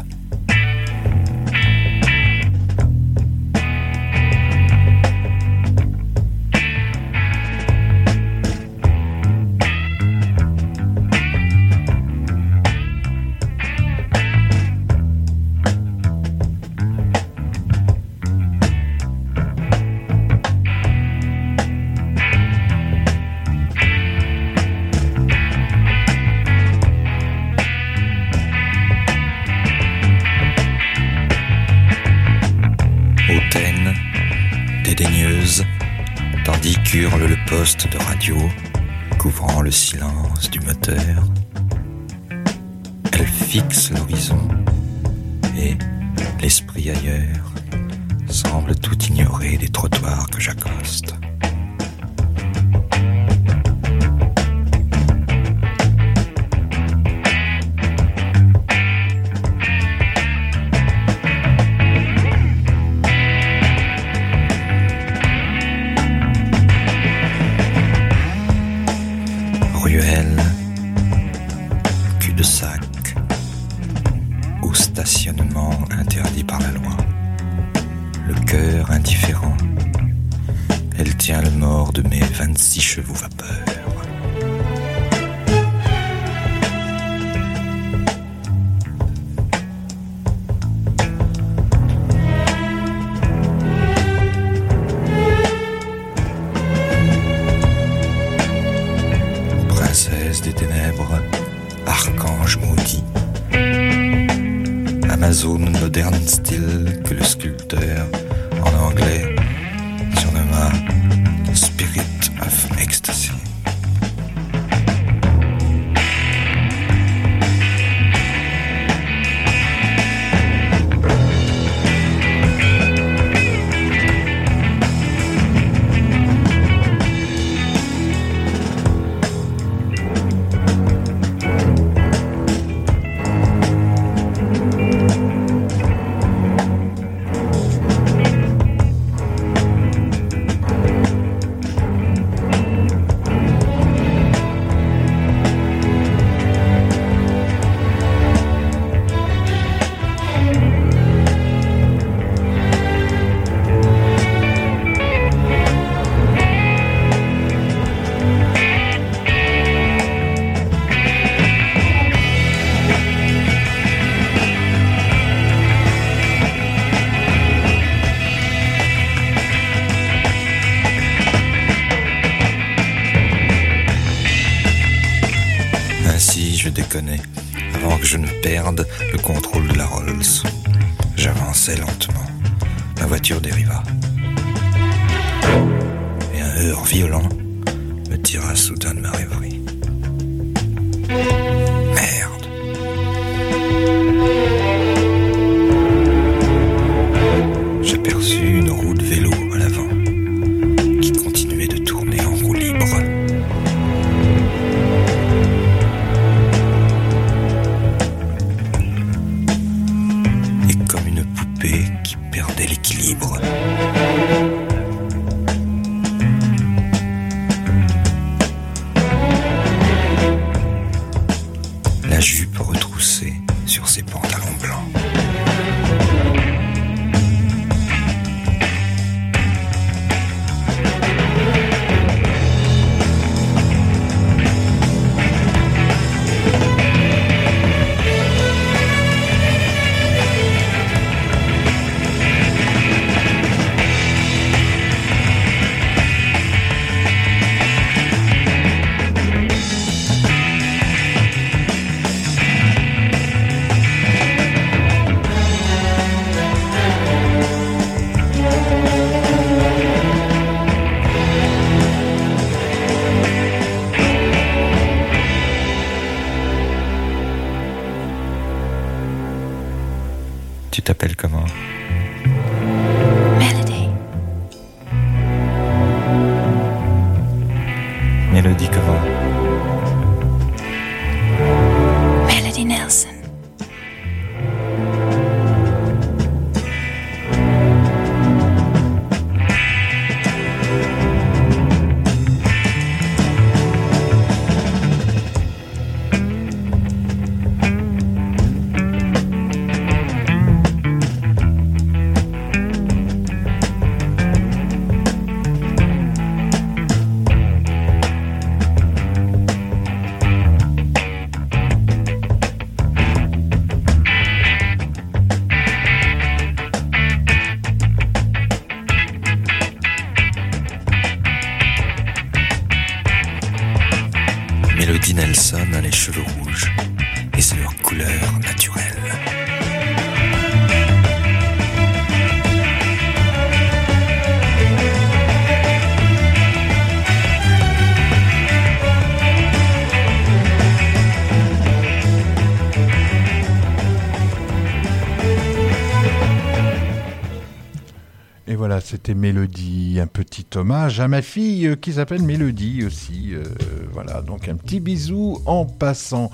Petit 350.43 350.59
hommage 350.59 350.99
à 350.99 351.07
ma 351.07 351.23
fille 351.23 351.67
euh, 351.69 351.77
qui 351.77 351.93
s'appelle 351.93 352.23
Mélodie 352.23 352.85
aussi. 352.85 353.35
euh, 353.35 353.45
voilà, 353.93 354.21
donc 354.23 354.49
un 354.49 354.57
petit 354.57 354.81
bisou 354.81 355.41
en 355.47 355.65
passant. 355.65 356.31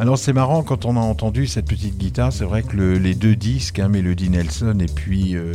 Alors 0.00 0.18
c'est 0.18 0.32
marrant 0.32 0.64
quand 0.64 0.84
on 0.84 0.96
a 0.96 1.00
entendu 1.00 1.46
cette 1.46 1.66
petite 1.66 1.96
guitare, 1.96 2.32
c'est 2.32 2.44
vrai 2.44 2.62
que 2.64 2.76
le- 2.76 2.98
les 2.98 3.14
deux 3.14 3.36
disques, 3.36 3.78
hein, 3.78 3.88
Mélodie 3.88 4.30
Nelson 4.30 4.76
et 4.80 4.86
puis 4.92 5.36
euh, 5.36 5.52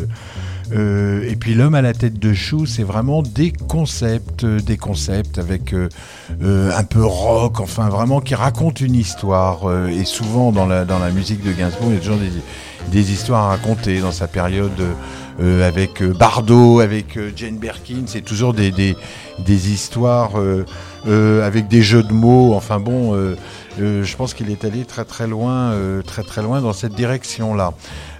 euh, 0.73 1.23
et 1.29 1.35
puis 1.35 1.53
l'homme 1.53 1.75
à 1.75 1.81
la 1.81 1.93
tête 1.93 2.17
de 2.19 2.33
chou, 2.33 2.65
c'est 2.65 2.83
vraiment 2.83 3.21
des 3.21 3.51
concepts, 3.51 4.43
euh, 4.43 4.59
des 4.59 4.77
concepts 4.77 5.37
avec 5.37 5.73
euh, 5.73 5.89
euh, 6.41 6.71
un 6.75 6.83
peu 6.83 7.03
rock, 7.03 7.59
enfin 7.59 7.89
vraiment 7.89 8.21
qui 8.21 8.35
racontent 8.35 8.83
une 8.83 8.95
histoire. 8.95 9.59
et 9.89 10.05
souvent 10.05 10.51
dans 10.51 10.65
la 10.65 10.85
dans 10.85 10.99
la 10.99 11.11
musique 11.11 11.43
de 11.43 11.51
Gainsbourg, 11.51 11.89
il 11.89 11.95
y 11.95 11.97
a 11.97 11.99
toujours 11.99 12.17
des, 12.17 12.31
des 12.91 13.11
histoires 13.11 13.45
à 13.45 13.49
raconter 13.49 13.99
dans 13.99 14.11
sa 14.11 14.27
période. 14.27 14.71
euh, 15.39 15.67
avec 15.67 16.03
Bardot, 16.03 16.81
avec 16.81 17.17
Jane 17.35 17.57
Birkin, 17.57 18.03
c'est 18.05 18.21
toujours 18.21 18.53
des, 18.53 18.69
des, 18.71 18.95
des 19.39 19.71
histoires 19.71 20.39
euh, 20.39 20.65
euh, 21.07 21.45
avec 21.45 21.67
des 21.67 21.81
jeux 21.81 22.03
de 22.03 22.13
mots. 22.13 22.53
Enfin 22.53 22.79
bon, 22.79 23.15
euh, 23.15 23.35
je 24.03 24.15
pense 24.15 24.33
qu'il 24.33 24.51
est 24.51 24.65
allé 24.65 24.85
très 24.85 25.05
très 25.05 25.27
loin, 25.27 25.73
très 26.05 26.23
très 26.23 26.41
loin 26.41 26.61
dans 26.61 26.73
cette 26.73 26.93
direction-là. 26.93 27.73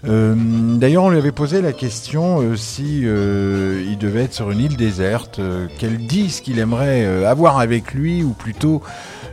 D'ailleurs, 0.03 1.03
on 1.03 1.09
lui 1.09 1.17
avait 1.17 1.31
posé 1.31 1.61
la 1.61 1.73
question 1.73 2.55
si 2.55 3.01
il 3.01 3.97
devait 3.99 4.23
être 4.23 4.33
sur 4.33 4.49
une 4.49 4.59
île 4.59 4.77
déserte, 4.77 5.39
euh, 5.39 5.67
quel 5.77 5.97
disque 6.07 6.47
il 6.47 6.57
aimerait 6.57 7.25
avoir 7.25 7.59
avec 7.59 7.93
lui, 7.93 8.23
ou 8.23 8.31
plutôt 8.31 8.81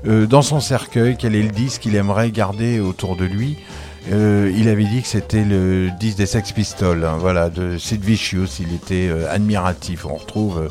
dans 0.05 0.43
son 0.43 0.61
cercueil, 0.61 1.17
quel 1.19 1.35
est 1.35 1.43
le 1.43 1.51
disque 1.51 1.83
qu'il 1.83 1.97
aimerait 1.97 2.31
garder 2.31 2.81
autour 2.81 3.17
de 3.17 3.25
lui. 3.25 3.57
Il 4.11 4.69
avait 4.69 4.85
dit 4.85 5.03
que 5.03 5.09
c'était 5.09 5.45
le 5.45 5.91
disque 5.99 6.19
des 6.19 6.27
Sex 6.27 6.53
Pistols, 6.53 7.05
hein, 7.05 7.17
voilà, 7.19 7.49
de 7.49 7.79
Sid 7.79 8.03
Vicious. 8.03 8.61
Il 8.61 8.75
était 8.75 9.11
admiratif. 9.31 10.05
On 10.07 10.17
retrouve 10.17 10.69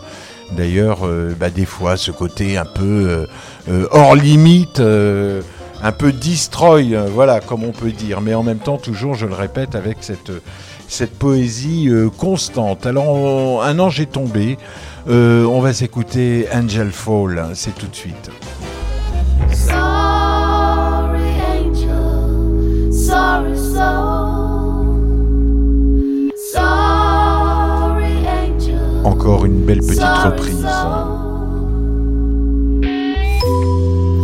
d'ailleurs 0.52 1.06
euh, 1.06 1.36
bah, 1.40 1.50
des 1.50 1.66
fois 1.66 1.98
ce 1.98 2.12
côté 2.12 2.58
un 2.58 2.66
peu 2.66 2.82
euh, 2.84 3.26
euh, 3.70 3.88
hors 3.92 4.16
limite, 4.16 4.80
un 4.80 5.92
peu 5.92 6.12
destroy, 6.12 6.96
euh, 6.96 7.08
voilà, 7.12 7.40
comme 7.40 7.64
on 7.64 7.72
peut 7.72 7.92
dire. 7.92 8.22
Mais 8.22 8.34
en 8.34 8.44
même 8.44 8.60
temps, 8.60 8.78
toujours, 8.78 9.16
je 9.16 9.26
le 9.26 9.34
répète, 9.36 9.76
avec 9.76 9.98
cette 10.02 11.20
poésie 11.20 11.90
constante. 12.18 12.86
Alors, 12.86 13.64
un 13.64 13.80
ange 13.80 14.00
est 14.00 14.12
tombé. 14.12 14.58
On 15.08 15.60
va 15.60 15.74
s'écouter 15.74 16.48
Angel 16.54 16.92
Fall. 16.92 17.40
hein, 17.40 17.50
C'est 17.54 17.76
tout 17.76 17.88
de 17.88 17.96
suite. 17.96 18.30
Encore 29.08 29.46
une 29.46 29.64
belle 29.66 29.80
petite 29.80 30.02
Sorry, 30.02 30.32
reprise. 30.32 30.62
soul. 30.62 31.06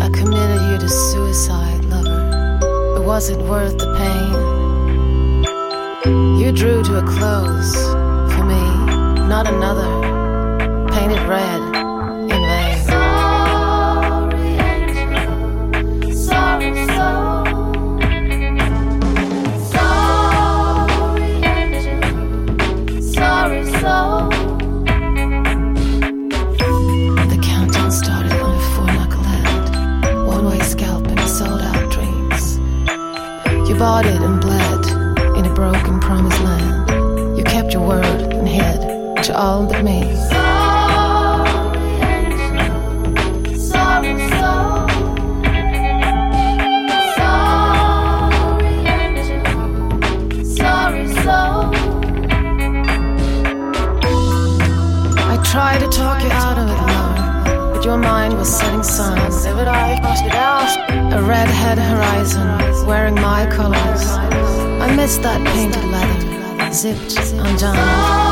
I 0.02 0.10
committed 0.10 0.62
you 0.70 0.78
to 0.78 0.90
suicide, 0.90 1.86
lover. 1.86 2.60
But 2.94 3.06
was 3.06 3.30
it 3.30 3.38
worth 3.38 3.78
the 3.78 3.88
pain? 3.96 4.34
You 6.38 6.52
drew 6.52 6.84
to 6.84 6.98
a 6.98 7.04
close 7.04 7.74
for 8.34 8.44
me, 8.44 8.62
not 9.30 9.48
another, 9.48 9.88
painted 10.92 11.22
red 11.30 11.62
in. 12.30 12.44
Sorry, 12.84 14.50
angel. 14.74 15.32
Sorry, 23.14 23.64
soul. 23.80 24.33
Bought 33.84 34.06
it 34.06 34.22
and 34.22 34.40
bled 34.40 34.86
in 35.38 35.46
a 35.46 35.54
broken 35.54 36.00
promised 36.00 36.42
land. 36.42 37.38
You 37.38 37.44
kept 37.44 37.74
your 37.74 37.86
word 37.86 38.06
and 38.34 38.48
hid 38.48 39.22
to 39.26 39.38
all 39.38 39.68
but 39.68 39.84
me. 39.84 40.04
I 55.26 55.44
try 55.44 55.78
to 55.78 55.90
talk 55.90 56.24
it. 56.24 56.32
out. 56.32 56.53
Sorry, 58.46 58.60
setting 58.60 58.84
sun. 58.84 59.18
A 61.14 61.22
red-head 61.22 61.78
horizon, 61.78 62.86
wearing 62.86 63.16
my 63.16 63.46
colors. 63.50 64.02
I 64.82 64.94
miss 64.96 65.18
that 65.20 65.42
painted 65.48 65.86
leather, 65.86 66.74
zipped 66.74 67.16
undone. 67.32 68.23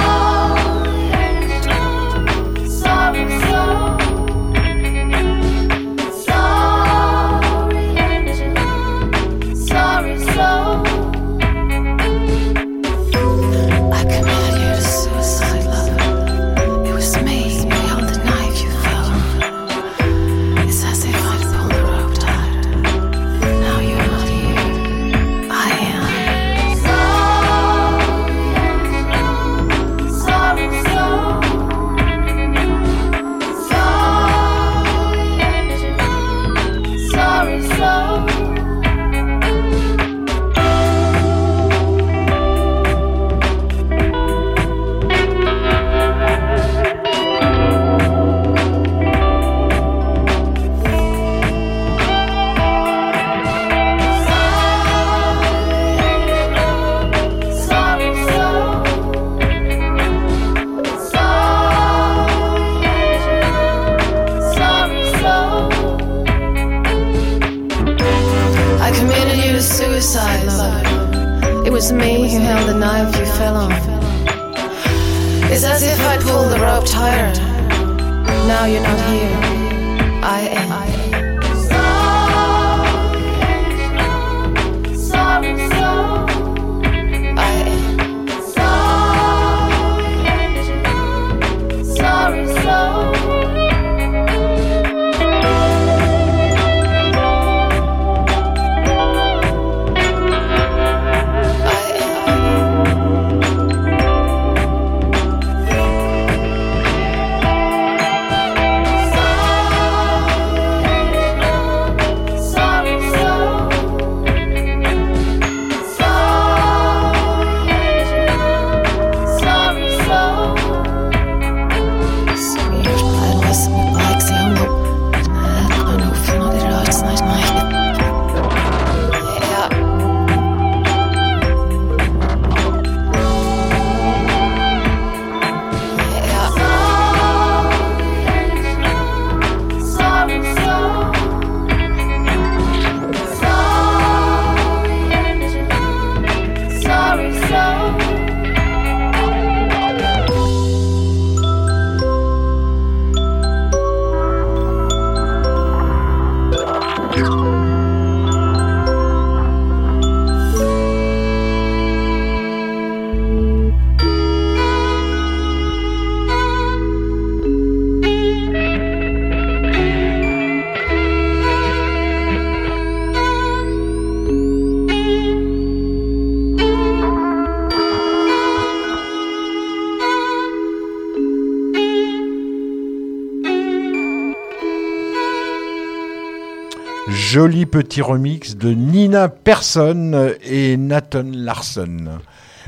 Joli 187.32 187.66
petit 187.66 188.02
remix 188.02 188.58
de 188.58 188.72
Nina 188.72 189.30
Persson 189.30 190.34
et 190.44 190.76
Nathan 190.76 191.24
Larson. 191.34 192.20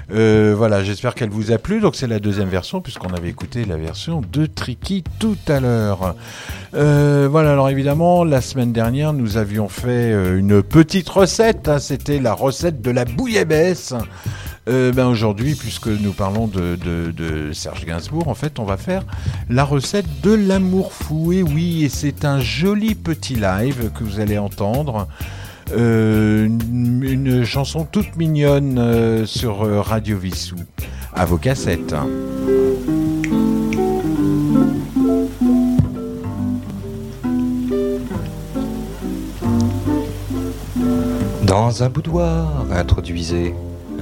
Euh, 0.10 0.54
voilà, 0.56 0.86
j'espère 0.86 1.16
qu'elle 1.16 1.32
vous 1.32 1.52
a 1.52 1.58
plu. 1.58 1.82
Donc 1.82 1.98
c'est 1.98 2.08
la 2.08 2.20
deuxième 2.20 2.48
version 2.48 2.80
puisqu'on 2.80 3.10
avait 3.14 3.28
écouté 3.28 3.66
la 3.66 3.76
version 3.76 4.22
de 4.32 4.46
Tricky 4.46 5.04
tout 5.20 5.36
à 5.50 5.60
l'heure. 5.60 6.16
Euh, 6.76 7.28
voilà, 7.30 7.52
alors 7.52 7.70
évidemment, 7.70 8.24
la 8.24 8.40
semaine 8.40 8.72
dernière, 8.72 9.12
nous 9.12 9.36
avions 9.36 9.68
fait 9.68 10.14
euh, 10.14 10.40
une 10.40 10.64
petite 10.64 11.10
recette. 11.10 11.68
hein. 11.68 11.80
C'était 11.80 12.20
la 12.20 12.32
recette 12.34 12.82
de 12.82 12.92
la 12.92 13.04
bouillabaisse. 13.04 13.94
Euh, 14.70 14.94
ben 14.94 15.08
aujourd'hui, 15.08 15.56
puisque 15.56 15.88
nous 15.88 16.14
parlons 16.14 16.48
de, 16.48 17.52
Serge 17.52 17.86
Gainsbourg, 17.86 18.28
en 18.30 18.34
fait, 18.34 18.60
on 18.60 18.64
va 18.64 18.78
faire 18.78 19.04
la 19.50 19.66
recette 19.66 20.22
de 20.22 20.32
l'amour 20.32 20.94
fou. 20.94 21.34
Et 21.34 21.44
oui, 21.44 21.84
et 21.84 21.90
c'est 21.90 22.24
un 22.24 22.40
joli 22.40 22.96
petit 22.96 23.36
live 23.36 23.92
que 23.98 24.04
vous 24.04 24.20
allez 24.20 24.38
entendre. 24.38 25.08
Euh, 25.76 26.46
une, 26.46 27.44
chanson 27.46 27.86
toute 27.90 28.16
mignonne 28.16 28.78
euh, 28.80 29.26
sur 29.26 29.60
Radio 29.86 30.18
Vissou, 30.18 30.56
à 31.14 31.26
vos 31.26 31.38
cassettes. 31.38 31.96
Dans 41.46 41.84
un 41.84 41.90
boudoir, 41.90 42.66
introduisez 42.72 43.54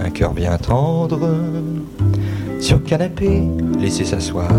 un 0.03 0.09
cœur 0.09 0.33
bien 0.33 0.57
tendre. 0.57 1.19
Sur 2.59 2.83
canapé, 2.83 3.43
laissez 3.79 4.05
s'asseoir 4.05 4.51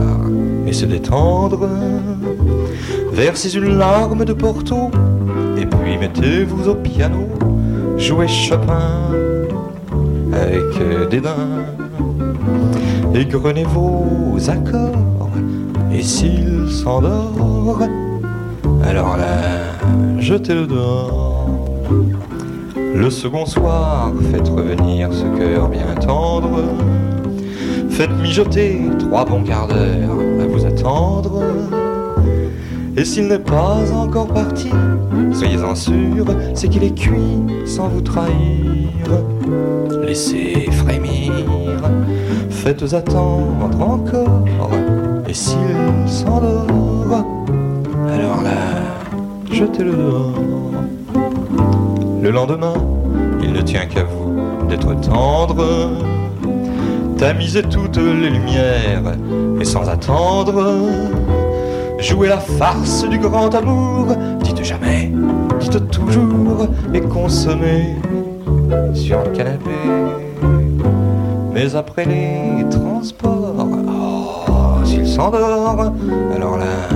et 0.66 0.72
se 0.72 0.86
détendre. 0.86 1.68
Versez 3.12 3.54
une 3.56 3.78
larme 3.78 4.24
de 4.24 4.32
Porto 4.32 4.90
et 5.58 5.66
puis 5.66 5.98
mettez-vous 5.98 6.68
au 6.68 6.74
piano. 6.74 7.28
Jouez 7.98 8.28
Chopin 8.28 9.10
avec 10.32 10.80
euh, 10.80 11.08
dédain. 11.08 11.66
Égrenez 13.14 13.64
vos 13.64 14.38
accords 14.48 15.30
et 15.92 16.02
s'il 16.02 16.70
s'endort, 16.70 17.80
alors 18.84 19.16
là, 19.18 20.18
jetez-le 20.18 20.66
dehors. 20.66 21.68
Le 22.94 23.08
second 23.10 23.46
soir, 23.46 24.12
faites 24.30 24.48
revenir 24.48 25.08
ce 25.12 25.24
cœur 25.38 25.68
bien 25.68 25.94
tendre. 26.00 26.60
Faites 27.88 28.10
mijoter 28.20 28.80
trois 28.98 29.24
bons 29.24 29.42
quarts 29.42 29.68
d'heure 29.68 30.18
à 30.40 30.46
vous 30.46 30.64
attendre. 30.66 31.42
Et 32.96 33.04
s'il 33.04 33.28
n'est 33.28 33.38
pas 33.38 33.78
encore 33.94 34.28
parti, 34.28 34.70
soyez-en 35.32 35.74
sûr, 35.74 36.26
c'est 36.54 36.68
qu'il 36.68 36.84
est 36.84 36.94
cuit 36.94 37.40
sans 37.64 37.88
vous 37.88 38.02
trahir. 38.02 38.34
Laissez 40.02 40.68
frémir, 40.70 41.32
faites 42.50 42.92
attendre 42.92 43.80
encore. 43.80 44.44
Et 45.26 45.34
s'il 45.34 45.58
s'endort, 46.06 47.24
alors 48.12 48.42
là, 48.42 49.50
jetez-le 49.50 49.92
dehors. 49.92 50.61
Le 52.22 52.30
lendemain, 52.30 52.74
il 53.42 53.52
ne 53.52 53.60
tient 53.60 53.84
qu'à 53.86 54.04
vous 54.04 54.66
d'être 54.68 54.94
tendre. 55.00 55.90
Tamiser 57.18 57.64
toutes 57.64 57.96
les 57.96 58.30
lumières 58.30 59.16
et 59.60 59.64
sans 59.64 59.88
attendre, 59.88 60.78
jouer 61.98 62.28
la 62.28 62.38
farce 62.38 63.04
du 63.08 63.18
grand 63.18 63.52
amour. 63.52 64.14
Dites 64.40 64.62
jamais, 64.62 65.10
dites 65.58 65.90
toujours 65.90 66.68
et 66.94 67.00
consommez 67.00 67.96
sur 68.94 69.24
le 69.24 69.30
canapé. 69.30 69.70
Mais 71.52 71.74
après 71.74 72.04
les 72.04 72.68
transports, 72.70 73.66
oh, 73.68 74.84
s'il 74.84 75.08
s'endort, 75.08 75.92
alors 76.36 76.56
là, 76.56 76.91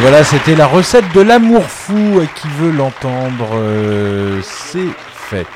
Voilà, 0.00 0.24
c'était 0.24 0.54
la 0.56 0.66
recette 0.66 1.04
de 1.14 1.20
l'amour 1.20 1.62
fou. 1.64 2.20
Qui 2.36 2.48
veut 2.58 2.70
l'entendre, 2.72 3.48
euh, 3.54 4.40
c'est 4.42 4.88
fait. 5.12 5.46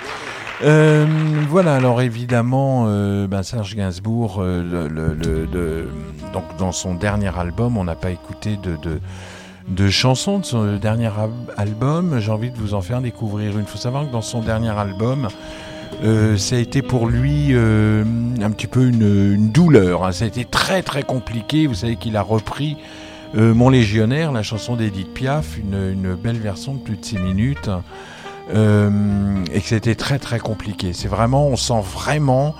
Euh, 0.63 1.07
voilà, 1.49 1.75
alors 1.77 2.03
évidemment, 2.03 2.85
euh, 2.89 3.27
ben 3.27 3.43
Serge 3.43 3.75
Gainsbourg, 3.75 4.43
le, 4.43 5.89
donc 6.33 6.45
dans 6.59 6.73
son 6.73 6.95
dernier 6.95 7.31
album, 7.39 7.77
on 7.79 7.85
n'a 7.85 7.95
pas 7.95 8.11
écouté 8.11 8.59
de, 8.63 8.77
de, 9.69 9.89
chansons 9.89 10.39
de 10.41 10.45
son 10.45 10.77
dernier 10.77 11.07
al- 11.07 11.31
album. 11.57 12.19
J'ai 12.21 12.31
envie 12.31 12.51
de 12.51 12.57
vous 12.59 12.75
en 12.75 12.83
faire 12.83 13.01
découvrir 13.01 13.53
une. 13.53 13.61
Il 13.61 13.67
faut 13.67 13.79
savoir 13.79 14.07
que 14.07 14.13
dans 14.13 14.23
son 14.23 14.41
dernier 14.41 14.71
album, 14.71 15.29
ça 16.37 16.57
a 16.57 16.59
été 16.59 16.83
pour 16.83 17.07
lui 17.09 17.53
un 17.55 18.51
petit 18.51 18.67
peu 18.67 18.87
une, 18.87 19.35
une 19.35 19.51
douleur. 19.51 20.05
hein. 20.05 20.13
Ça 20.13 20.25
a 20.27 20.29
été 20.29 20.45
très 20.45 20.83
très 20.83 21.03
compliqué. 21.03 21.67
Vous 21.67 21.75
savez 21.75 21.97
qu'il 21.97 22.17
a 22.17 22.23
repris 22.23 22.77
euh, 23.37 23.55
Mon 23.55 23.69
Légionnaire, 23.69 24.33
la 24.33 24.43
chanson 24.43 24.77
d'Edith 24.77 25.13
Piaf, 25.13 25.59
une, 25.59 26.15
belle 26.15 26.39
version 26.39 26.75
de 26.75 26.79
plus 26.79 26.97
de 26.97 27.05
6 27.05 27.19
minutes. 27.19 27.71
Euh, 28.55 29.43
et 29.53 29.61
que 29.61 29.67
c'était 29.67 29.95
très 29.95 30.19
très 30.19 30.39
compliqué. 30.39 30.93
C'est 30.93 31.09
vraiment, 31.09 31.47
on 31.47 31.57
sent 31.57 31.81
vraiment, 31.83 32.55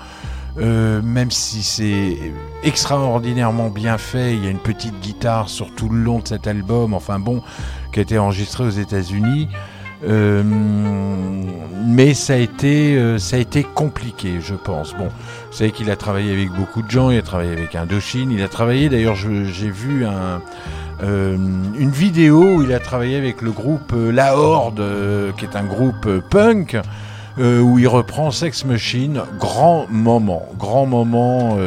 euh, 0.57 1.01
même 1.03 1.29
si 1.29 1.61
c'est 1.61 2.17
extraordinairement 2.63 3.69
bien 3.69 3.99
fait, 3.99 4.33
il 4.33 4.43
y 4.43 4.47
a 4.47 4.49
une 4.49 4.59
petite 4.59 4.99
guitare 4.99 5.47
sur 5.47 5.73
tout 5.75 5.89
le 5.89 5.99
long 5.99 6.19
de 6.19 6.27
cet 6.27 6.47
album, 6.47 6.95
enfin 6.95 7.19
bon, 7.19 7.43
qui 7.93 7.99
a 7.99 8.01
été 8.01 8.17
enregistré 8.17 8.63
aux 8.63 8.69
États-Unis. 8.69 9.47
Euh, 10.03 10.43
mais 11.85 12.13
ça 12.13 12.33
a 12.33 12.37
été, 12.37 12.97
euh, 12.97 13.17
ça 13.17 13.37
a 13.37 13.39
été 13.39 13.63
compliqué, 13.63 14.39
je 14.41 14.55
pense. 14.55 14.93
Bon, 14.93 15.05
vous 15.07 15.57
savez 15.57 15.71
qu'il 15.71 15.89
a 15.89 15.95
travaillé 15.95 16.31
avec 16.31 16.51
beaucoup 16.51 16.81
de 16.81 16.89
gens. 16.89 17.09
Il 17.09 17.17
a 17.17 17.21
travaillé 17.21 17.51
avec 17.51 17.75
Indochine. 17.75 18.31
Il 18.31 18.41
a 18.41 18.47
travaillé, 18.47 18.89
d'ailleurs, 18.89 19.15
j'ai 19.15 19.69
vu 19.69 20.05
un, 20.05 20.41
euh, 21.03 21.35
une 21.35 21.91
vidéo 21.91 22.55
où 22.55 22.63
il 22.63 22.73
a 22.73 22.79
travaillé 22.79 23.17
avec 23.17 23.41
le 23.41 23.51
groupe 23.51 23.93
La 23.95 24.37
Horde, 24.37 24.83
qui 25.37 25.45
est 25.45 25.55
un 25.55 25.63
groupe 25.63 26.07
punk, 26.29 26.77
où 27.37 27.79
il 27.79 27.87
reprend 27.87 28.31
Sex 28.31 28.65
Machine. 28.65 29.21
Grand 29.39 29.87
moment, 29.89 30.47
grand 30.57 30.85
moment. 30.85 31.57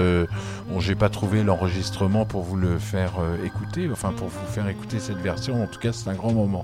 Bon, 0.69 0.81
j'ai 0.81 0.95
pas 0.95 1.09
trouvé 1.09 1.43
l'enregistrement 1.43 2.27
pour 2.27 2.43
vous 2.43 2.57
le 2.57 2.79
faire 2.79 3.13
euh, 3.21 3.45
écouter, 3.45 3.89
enfin 3.91 4.13
pour 4.13 4.29
vous 4.29 4.47
faire 4.53 4.69
écouter 4.69 4.99
cette 4.99 5.19
version. 5.19 5.63
En 5.63 5.67
tout 5.67 5.81
cas, 5.81 5.93
c'est 5.93 6.11
un 6.11 6.15
grand 6.15 6.33
moment. 6.33 6.63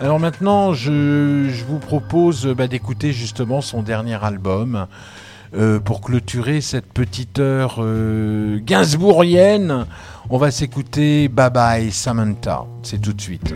Alors 0.00 0.20
maintenant, 0.20 0.74
je, 0.74 1.48
je 1.48 1.64
vous 1.64 1.78
propose 1.78 2.46
euh, 2.46 2.54
bah, 2.54 2.68
d'écouter 2.68 3.12
justement 3.12 3.60
son 3.60 3.82
dernier 3.82 4.22
album. 4.22 4.86
Euh, 5.54 5.80
pour 5.80 6.02
clôturer 6.02 6.60
cette 6.60 6.92
petite 6.92 7.38
heure 7.38 7.76
euh, 7.78 8.60
gainsbourgienne, 8.62 9.86
on 10.28 10.36
va 10.36 10.50
s'écouter 10.50 11.28
Bye 11.28 11.50
Bye 11.50 11.90
Samantha. 11.90 12.66
C'est 12.82 13.00
tout 13.00 13.14
de 13.14 13.20
suite. 13.20 13.54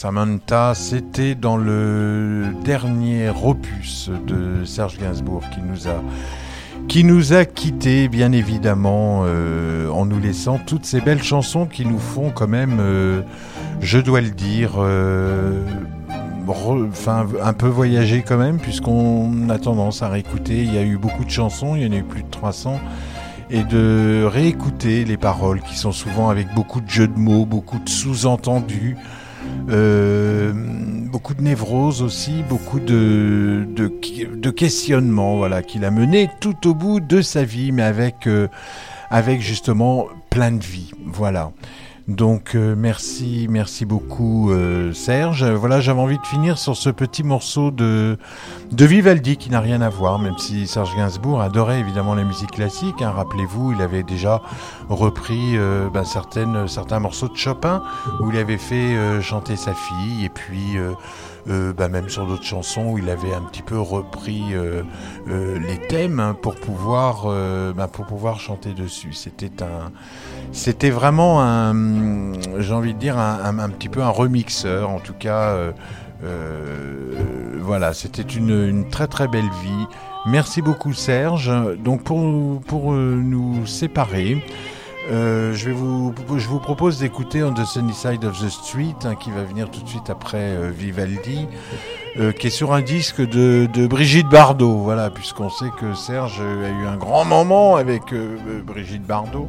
Samantha, 0.00 0.74
c'était 0.76 1.34
dans 1.34 1.56
le 1.56 2.54
dernier 2.64 3.30
opus 3.30 4.12
de 4.28 4.64
Serge 4.64 4.96
Gainsbourg 4.96 5.42
qui 5.52 5.60
nous 5.60 5.88
a 5.88 6.00
qui 6.86 7.02
nous 7.02 7.32
a 7.32 7.44
quittés, 7.44 8.06
bien 8.06 8.30
évidemment, 8.30 9.24
euh, 9.24 9.90
en 9.90 10.06
nous 10.06 10.20
laissant 10.20 10.60
toutes 10.64 10.84
ces 10.84 11.00
belles 11.00 11.24
chansons 11.24 11.66
qui 11.66 11.84
nous 11.84 11.98
font 11.98 12.30
quand 12.30 12.46
même, 12.46 12.78
euh, 12.78 13.22
je 13.80 13.98
dois 13.98 14.20
le 14.20 14.30
dire, 14.30 14.74
euh, 14.76 15.64
enfin 16.46 17.26
un 17.42 17.52
peu 17.52 17.66
voyager 17.66 18.22
quand 18.22 18.38
même, 18.38 18.58
puisqu'on 18.58 19.50
a 19.50 19.58
tendance 19.58 20.02
à 20.02 20.08
réécouter. 20.08 20.62
Il 20.62 20.72
y 20.72 20.78
a 20.78 20.84
eu 20.84 20.96
beaucoup 20.96 21.24
de 21.24 21.30
chansons, 21.30 21.74
il 21.74 21.82
y 21.82 21.86
en 21.88 21.92
a 21.92 21.96
eu 21.96 22.04
plus 22.04 22.22
de 22.22 22.30
300 22.30 22.78
et 23.50 23.64
de 23.64 24.22
réécouter 24.30 25.04
les 25.04 25.16
paroles 25.16 25.60
qui 25.60 25.76
sont 25.76 25.90
souvent 25.90 26.28
avec 26.28 26.54
beaucoup 26.54 26.80
de 26.80 26.88
jeux 26.88 27.08
de 27.08 27.18
mots, 27.18 27.46
beaucoup 27.46 27.80
de 27.80 27.88
sous-entendus, 27.88 28.96
euh, 29.68 30.52
beaucoup 30.54 31.34
de 31.34 31.42
névrose 31.42 32.02
aussi, 32.02 32.42
beaucoup 32.48 32.80
de, 32.80 33.66
de, 33.68 33.92
de 34.34 34.50
questionnements 34.50 35.36
voilà, 35.36 35.62
qu'il 35.62 35.84
a 35.84 35.90
mené 35.90 36.30
tout 36.40 36.68
au 36.68 36.74
bout 36.74 37.00
de 37.00 37.22
sa 37.22 37.44
vie, 37.44 37.72
mais 37.72 37.82
avec, 37.82 38.26
euh, 38.26 38.48
avec 39.10 39.40
justement 39.40 40.06
plein 40.30 40.52
de 40.52 40.62
vie. 40.62 40.90
Voilà. 41.04 41.52
Donc 42.08 42.54
euh, 42.54 42.74
merci, 42.74 43.46
merci 43.50 43.84
beaucoup 43.84 44.50
euh, 44.50 44.94
Serge. 44.94 45.44
Voilà, 45.44 45.82
j'avais 45.82 46.00
envie 46.00 46.16
de 46.16 46.26
finir 46.26 46.56
sur 46.56 46.74
ce 46.74 46.88
petit 46.88 47.22
morceau 47.22 47.70
de, 47.70 48.16
de 48.72 48.84
Vivaldi 48.86 49.36
qui 49.36 49.50
n'a 49.50 49.60
rien 49.60 49.82
à 49.82 49.90
voir, 49.90 50.18
même 50.18 50.38
si 50.38 50.66
Serge 50.66 50.96
Gainsbourg 50.96 51.42
adorait 51.42 51.80
évidemment 51.80 52.14
la 52.14 52.24
musique 52.24 52.52
classique. 52.52 53.02
hein. 53.02 53.10
Rappelez-vous, 53.10 53.72
il 53.72 53.82
avait 53.82 54.04
déjà 54.04 54.40
repris 54.88 55.58
euh, 55.58 55.90
certaines, 56.04 56.66
certains 56.66 56.98
morceaux 56.98 57.28
de 57.28 57.36
Chopin 57.36 57.82
où 58.20 58.30
il 58.30 58.38
avait 58.38 58.56
fait 58.56 59.20
chanter 59.20 59.56
sa 59.56 59.74
fille 59.74 60.24
et 60.24 60.30
puis 60.30 60.78
euh, 61.48 61.72
bah, 61.72 61.88
même 61.88 62.08
sur 62.08 62.26
d'autres 62.26 62.44
chansons 62.44 62.86
où 62.92 62.98
il 62.98 63.08
avait 63.10 63.32
un 63.32 63.42
petit 63.42 63.62
peu 63.62 63.78
repris 63.78 64.42
euh, 64.52 64.82
euh, 65.28 65.58
les 65.58 65.78
thèmes 65.88 66.20
hein, 66.20 66.36
pour 66.40 66.54
pouvoir 66.56 67.26
bah, 67.74 67.88
pour 67.88 68.06
pouvoir 68.06 68.40
chanter 68.40 68.74
dessus. 68.74 69.12
C'était 70.52 70.90
vraiment 70.90 71.42
un 71.42 72.32
j'ai 72.58 72.72
envie 72.72 72.94
de 72.94 72.98
dire 72.98 73.18
un, 73.18 73.58
un- 73.58 73.68
petit 73.70 73.88
peu 73.88 74.02
un 74.02 74.08
remixeur 74.10 74.90
en 74.90 74.98
tout 75.00 75.14
cas 75.14 75.56
voilà 77.60 77.92
c'était 77.92 78.22
une, 78.22 78.88
très 78.90 79.06
très 79.06 79.28
belle 79.28 79.48
vie. 79.62 79.86
Merci 80.26 80.62
beaucoup 80.62 80.92
Serge. 80.92 81.52
Donc 81.82 82.02
pour 82.02 82.60
pour 82.62 82.92
nous 82.92 83.66
séparer. 83.66 84.44
Euh, 85.10 85.54
je, 85.54 85.70
vous, 85.70 86.12
propose 86.60 86.98
d'écouter 86.98 87.42
On 87.42 87.54
the 87.54 87.64
Sunny 87.64 87.94
Side 87.94 88.24
of 88.24 88.38
the 88.40 88.48
Street, 88.48 88.94
hein, 89.04 89.14
qui 89.14 89.30
va 89.30 89.42
venir 89.42 89.70
tout 89.70 89.80
de 89.80 89.88
suite 89.88 90.10
après 90.10 90.38
euh, 90.38 90.70
Vivaldi, 90.70 91.46
euh, 92.18 92.32
qui 92.32 92.48
est 92.48 92.50
sur 92.50 92.74
un 92.74 92.82
disque 92.82 93.22
de, 93.22 93.86
Brigitte 93.86 94.28
Bardot, 94.28 94.78
voilà, 94.78 95.08
puisqu'on 95.08 95.48
sait 95.48 95.70
que 95.80 95.94
Serge 95.94 96.40
a 96.40 96.68
eu 96.68 96.86
un 96.86 96.96
grand 96.96 97.24
moment 97.24 97.76
avec 97.76 98.14
Brigitte 98.66 99.06
Bardot. 99.06 99.48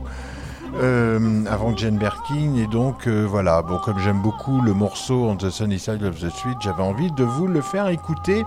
avant 0.76 1.76
Jane 1.76 1.98
Birkin 1.98 2.56
et 2.56 2.68
donc 2.68 3.08
voilà 3.08 3.64
bon 3.64 3.80
comme 3.80 3.98
j'aime 4.00 4.22
beaucoup 4.22 4.62
le 4.62 4.74
morceau 4.74 5.28
On 5.28 5.36
the 5.36 5.50
Sunny 5.50 5.80
Side 5.80 6.04
of 6.04 6.20
the 6.20 6.30
Street 6.30 6.58
j'avais 6.62 6.84
envie 6.84 7.12
de 7.12 7.24
vous 7.24 7.48
le 7.48 7.62
faire 7.62 7.88
écouter 7.88 8.44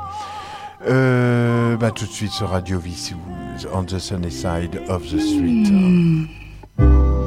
bah, 0.87 1.91
tout 1.91 2.07
de 2.07 2.13
suite 2.13 2.31
sur 2.31 2.51
Radio 2.51 2.79
Vissou 2.79 3.19
On 3.75 3.83
the 3.83 3.99
Sunny 3.99 4.31
Side 4.31 4.83
of 4.89 5.03
the 5.03 5.19
Street 5.19 6.42
Et 6.79 7.22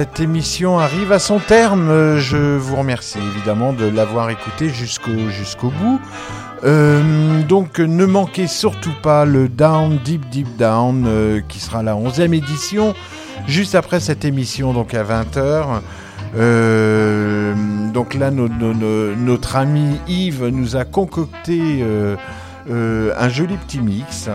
cette 0.00 0.18
émission 0.20 0.78
arrive 0.78 1.12
à 1.12 1.18
son 1.18 1.38
terme. 1.40 1.90
Euh, 1.90 2.18
Je 2.18 2.56
vous 2.56 2.74
remercie 2.76 3.18
évidemment 3.18 3.74
de 3.74 3.84
l'avoir 3.84 4.30
écouté 4.30 4.70
jusqu'au 4.70 5.28
jusqu'au 5.28 5.68
bout. 5.68 6.00
Euh, 6.64 7.42
donc 7.42 7.80
ne 7.80 8.06
manquez 8.06 8.46
surtout 8.46 8.94
pas 9.02 9.26
le 9.26 9.46
Down 9.46 9.98
Deep 10.02 10.26
Deep 10.30 10.56
Down 10.56 11.04
euh, 11.06 11.40
qui 11.46 11.60
sera 11.60 11.82
la 11.82 11.96
11e 11.96 12.32
édition 12.34 12.94
juste 13.46 13.74
après 13.74 14.00
cette 14.00 14.24
émission 14.24 14.72
donc 14.72 14.94
à 14.94 15.04
20h. 15.04 15.64
Euh, 16.34 17.52
donc 17.92 18.14
là 18.14 18.30
no- 18.30 18.48
no- 18.48 18.72
no- 18.72 19.14
notre 19.14 19.56
ami 19.56 20.00
Yves 20.08 20.46
nous 20.46 20.76
a 20.76 20.86
concocté 20.86 21.84
un 22.70 23.28
joli 23.28 23.56
petit 23.58 23.80
mix. 23.80 24.30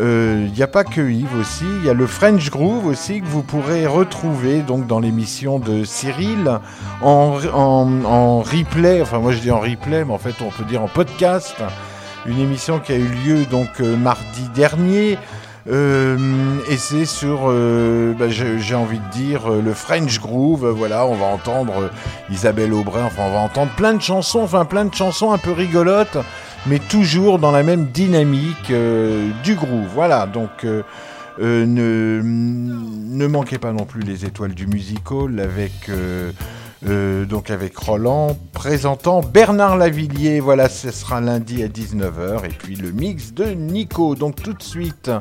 Il 0.00 0.52
n'y 0.52 0.62
a 0.62 0.68
pas 0.68 0.84
que 0.84 1.00
Yves 1.00 1.36
aussi, 1.40 1.64
il 1.80 1.84
y 1.86 1.90
a 1.90 1.94
le 1.94 2.06
French 2.06 2.50
Groove 2.50 2.86
aussi 2.86 3.20
que 3.20 3.26
vous 3.26 3.42
pourrez 3.42 3.86
retrouver 3.86 4.60
donc 4.60 4.86
dans 4.86 5.00
l'émission 5.00 5.58
de 5.58 5.84
Cyril 5.84 6.58
en, 7.02 7.38
en, 7.52 8.04
en 8.04 8.40
replay, 8.40 9.02
enfin 9.02 9.18
moi 9.18 9.32
je 9.32 9.38
dis 9.38 9.50
en 9.50 9.58
replay, 9.60 10.04
mais 10.04 10.12
en 10.12 10.18
fait 10.18 10.34
on 10.40 10.50
peut 10.50 10.64
dire 10.64 10.82
en 10.82 10.88
podcast, 10.88 11.56
une 12.26 12.38
émission 12.38 12.78
qui 12.78 12.92
a 12.92 12.96
eu 12.96 13.08
lieu 13.08 13.44
donc 13.46 13.68
euh, 13.80 13.96
mardi 13.96 14.48
dernier. 14.54 15.18
Euh, 15.70 16.16
et 16.70 16.78
c'est 16.78 17.04
sur, 17.04 17.40
euh, 17.48 18.14
bah, 18.18 18.26
j'ai 18.30 18.74
envie 18.74 19.00
de 19.00 19.08
dire, 19.10 19.52
euh, 19.52 19.60
le 19.60 19.74
French 19.74 20.18
Groove. 20.18 20.64
euh, 20.64 20.72
Voilà, 20.72 21.04
on 21.04 21.14
va 21.14 21.26
entendre 21.26 21.74
euh, 21.82 21.88
Isabelle 22.30 22.72
Aubray, 22.72 23.02
enfin 23.02 23.24
on 23.26 23.32
va 23.32 23.40
entendre 23.40 23.70
plein 23.76 23.92
de 23.92 24.00
chansons, 24.00 24.40
enfin 24.40 24.64
plein 24.64 24.86
de 24.86 24.94
chansons 24.94 25.30
un 25.30 25.36
peu 25.36 25.52
rigolotes, 25.52 26.16
mais 26.66 26.78
toujours 26.78 27.38
dans 27.38 27.50
la 27.50 27.62
même 27.62 27.86
dynamique 27.86 28.70
euh, 28.70 29.30
du 29.44 29.54
groove. 29.54 29.86
Voilà, 29.94 30.26
donc 30.26 30.50
euh, 30.64 30.82
Euh, 31.40 31.64
ne, 31.66 32.20
ne 32.20 33.26
manquez 33.28 33.58
pas 33.58 33.72
non 33.72 33.84
plus 33.84 34.02
les 34.02 34.24
étoiles 34.24 34.54
du 34.54 34.66
musical 34.66 35.38
avec 35.38 35.88
donc 37.28 37.50
avec 37.50 37.76
Roland 37.76 38.36
présentant 38.52 39.20
Bernard 39.20 39.76
Lavillier. 39.76 40.40
Voilà, 40.40 40.68
ce 40.68 40.90
sera 40.90 41.20
lundi 41.20 41.62
à 41.62 41.68
19h 41.68 42.44
et 42.44 42.48
puis 42.48 42.74
le 42.74 42.90
mix 42.90 43.32
de 43.34 43.44
Nico. 43.44 44.16
Donc 44.16 44.42
tout 44.42 44.52
de 44.52 44.62
suite. 44.64 45.12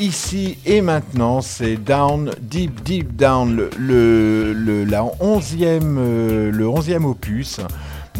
ici 0.00 0.58
et 0.64 0.80
maintenant, 0.80 1.42
c'est 1.42 1.76
Down, 1.76 2.30
Deep, 2.40 2.82
Deep 2.82 3.14
Down, 3.14 3.54
le, 3.56 3.70
le, 3.78 4.52
le- 4.54 4.84
la 4.84 5.02
11e, 5.20 6.48
le 6.50 6.64
11e 6.66 7.04
opus 7.04 7.60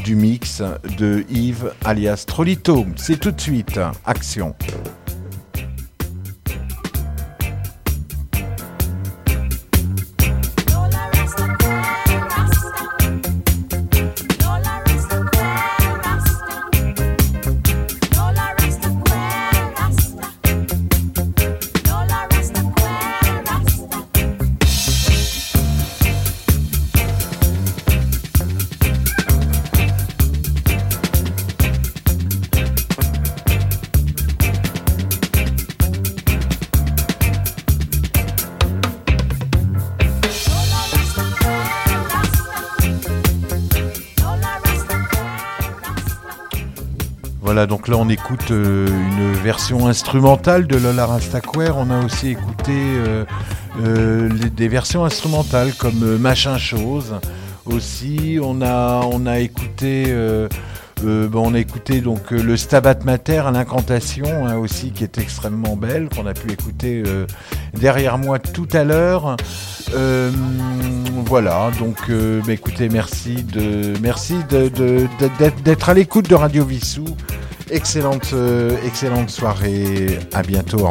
du 0.05 0.15
mix 0.17 0.63
de 0.99 1.25
Yves 1.31 1.73
alias 1.85 2.25
Trolito. 2.27 2.87
C'est 2.97 3.19
tout 3.19 3.31
de 3.31 3.41
suite. 3.41 3.79
Action. 4.05 4.55
Là 47.89 47.97
on 47.97 48.09
écoute 48.09 48.51
euh, 48.51 48.87
une 48.87 49.33
version 49.43 49.87
instrumentale 49.87 50.67
de 50.67 50.77
Lola 50.77 51.07
Rastaquaire. 51.07 51.77
On 51.77 51.91
a 51.91 52.05
aussi 52.05 52.31
écouté 52.31 52.73
euh, 52.73 53.25
euh, 53.83 54.29
des 54.57 54.69
versions 54.69 55.05
instrumentales 55.05 55.73
comme 55.75 56.19
Machin 56.19 56.59
Chose. 56.59 57.15
Aussi, 57.67 58.39
on 58.43 58.63
a, 58.63 59.39
écouté, 59.39 60.07
on 61.05 61.55
a 61.55 62.01
donc 62.01 62.31
le 62.31 62.57
Stabat 62.57 63.01
Mater, 63.05 63.43
l'incantation 63.53 64.47
hein, 64.47 64.57
aussi, 64.57 64.91
qui 64.91 65.05
est 65.05 65.19
extrêmement 65.19 65.77
belle, 65.77 66.09
qu'on 66.09 66.27
a 66.27 66.33
pu 66.33 66.51
écouter 66.51 67.03
derrière 67.75 68.17
moi 68.17 68.39
tout 68.39 68.69
à 68.73 68.85
l'heure. 68.85 69.37
Voilà, 71.27 71.71
donc 71.79 72.11
bah, 72.11 72.53
écoutez, 72.53 72.89
merci 72.89 73.45
merci 74.01 74.37
d'être 74.49 75.89
à 75.91 75.95
l'écoute 75.95 76.31
de 76.31 76.35
Radio 76.35 76.65
Vissou. 76.65 77.05
Excellente, 77.71 78.31
euh, 78.33 78.77
excellente 78.87 79.31
soirée. 79.31 80.19
À 80.33 80.43
bientôt. 80.43 80.89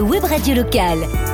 Web 0.00 0.24
radio 0.24 0.54
locale. 0.54 1.31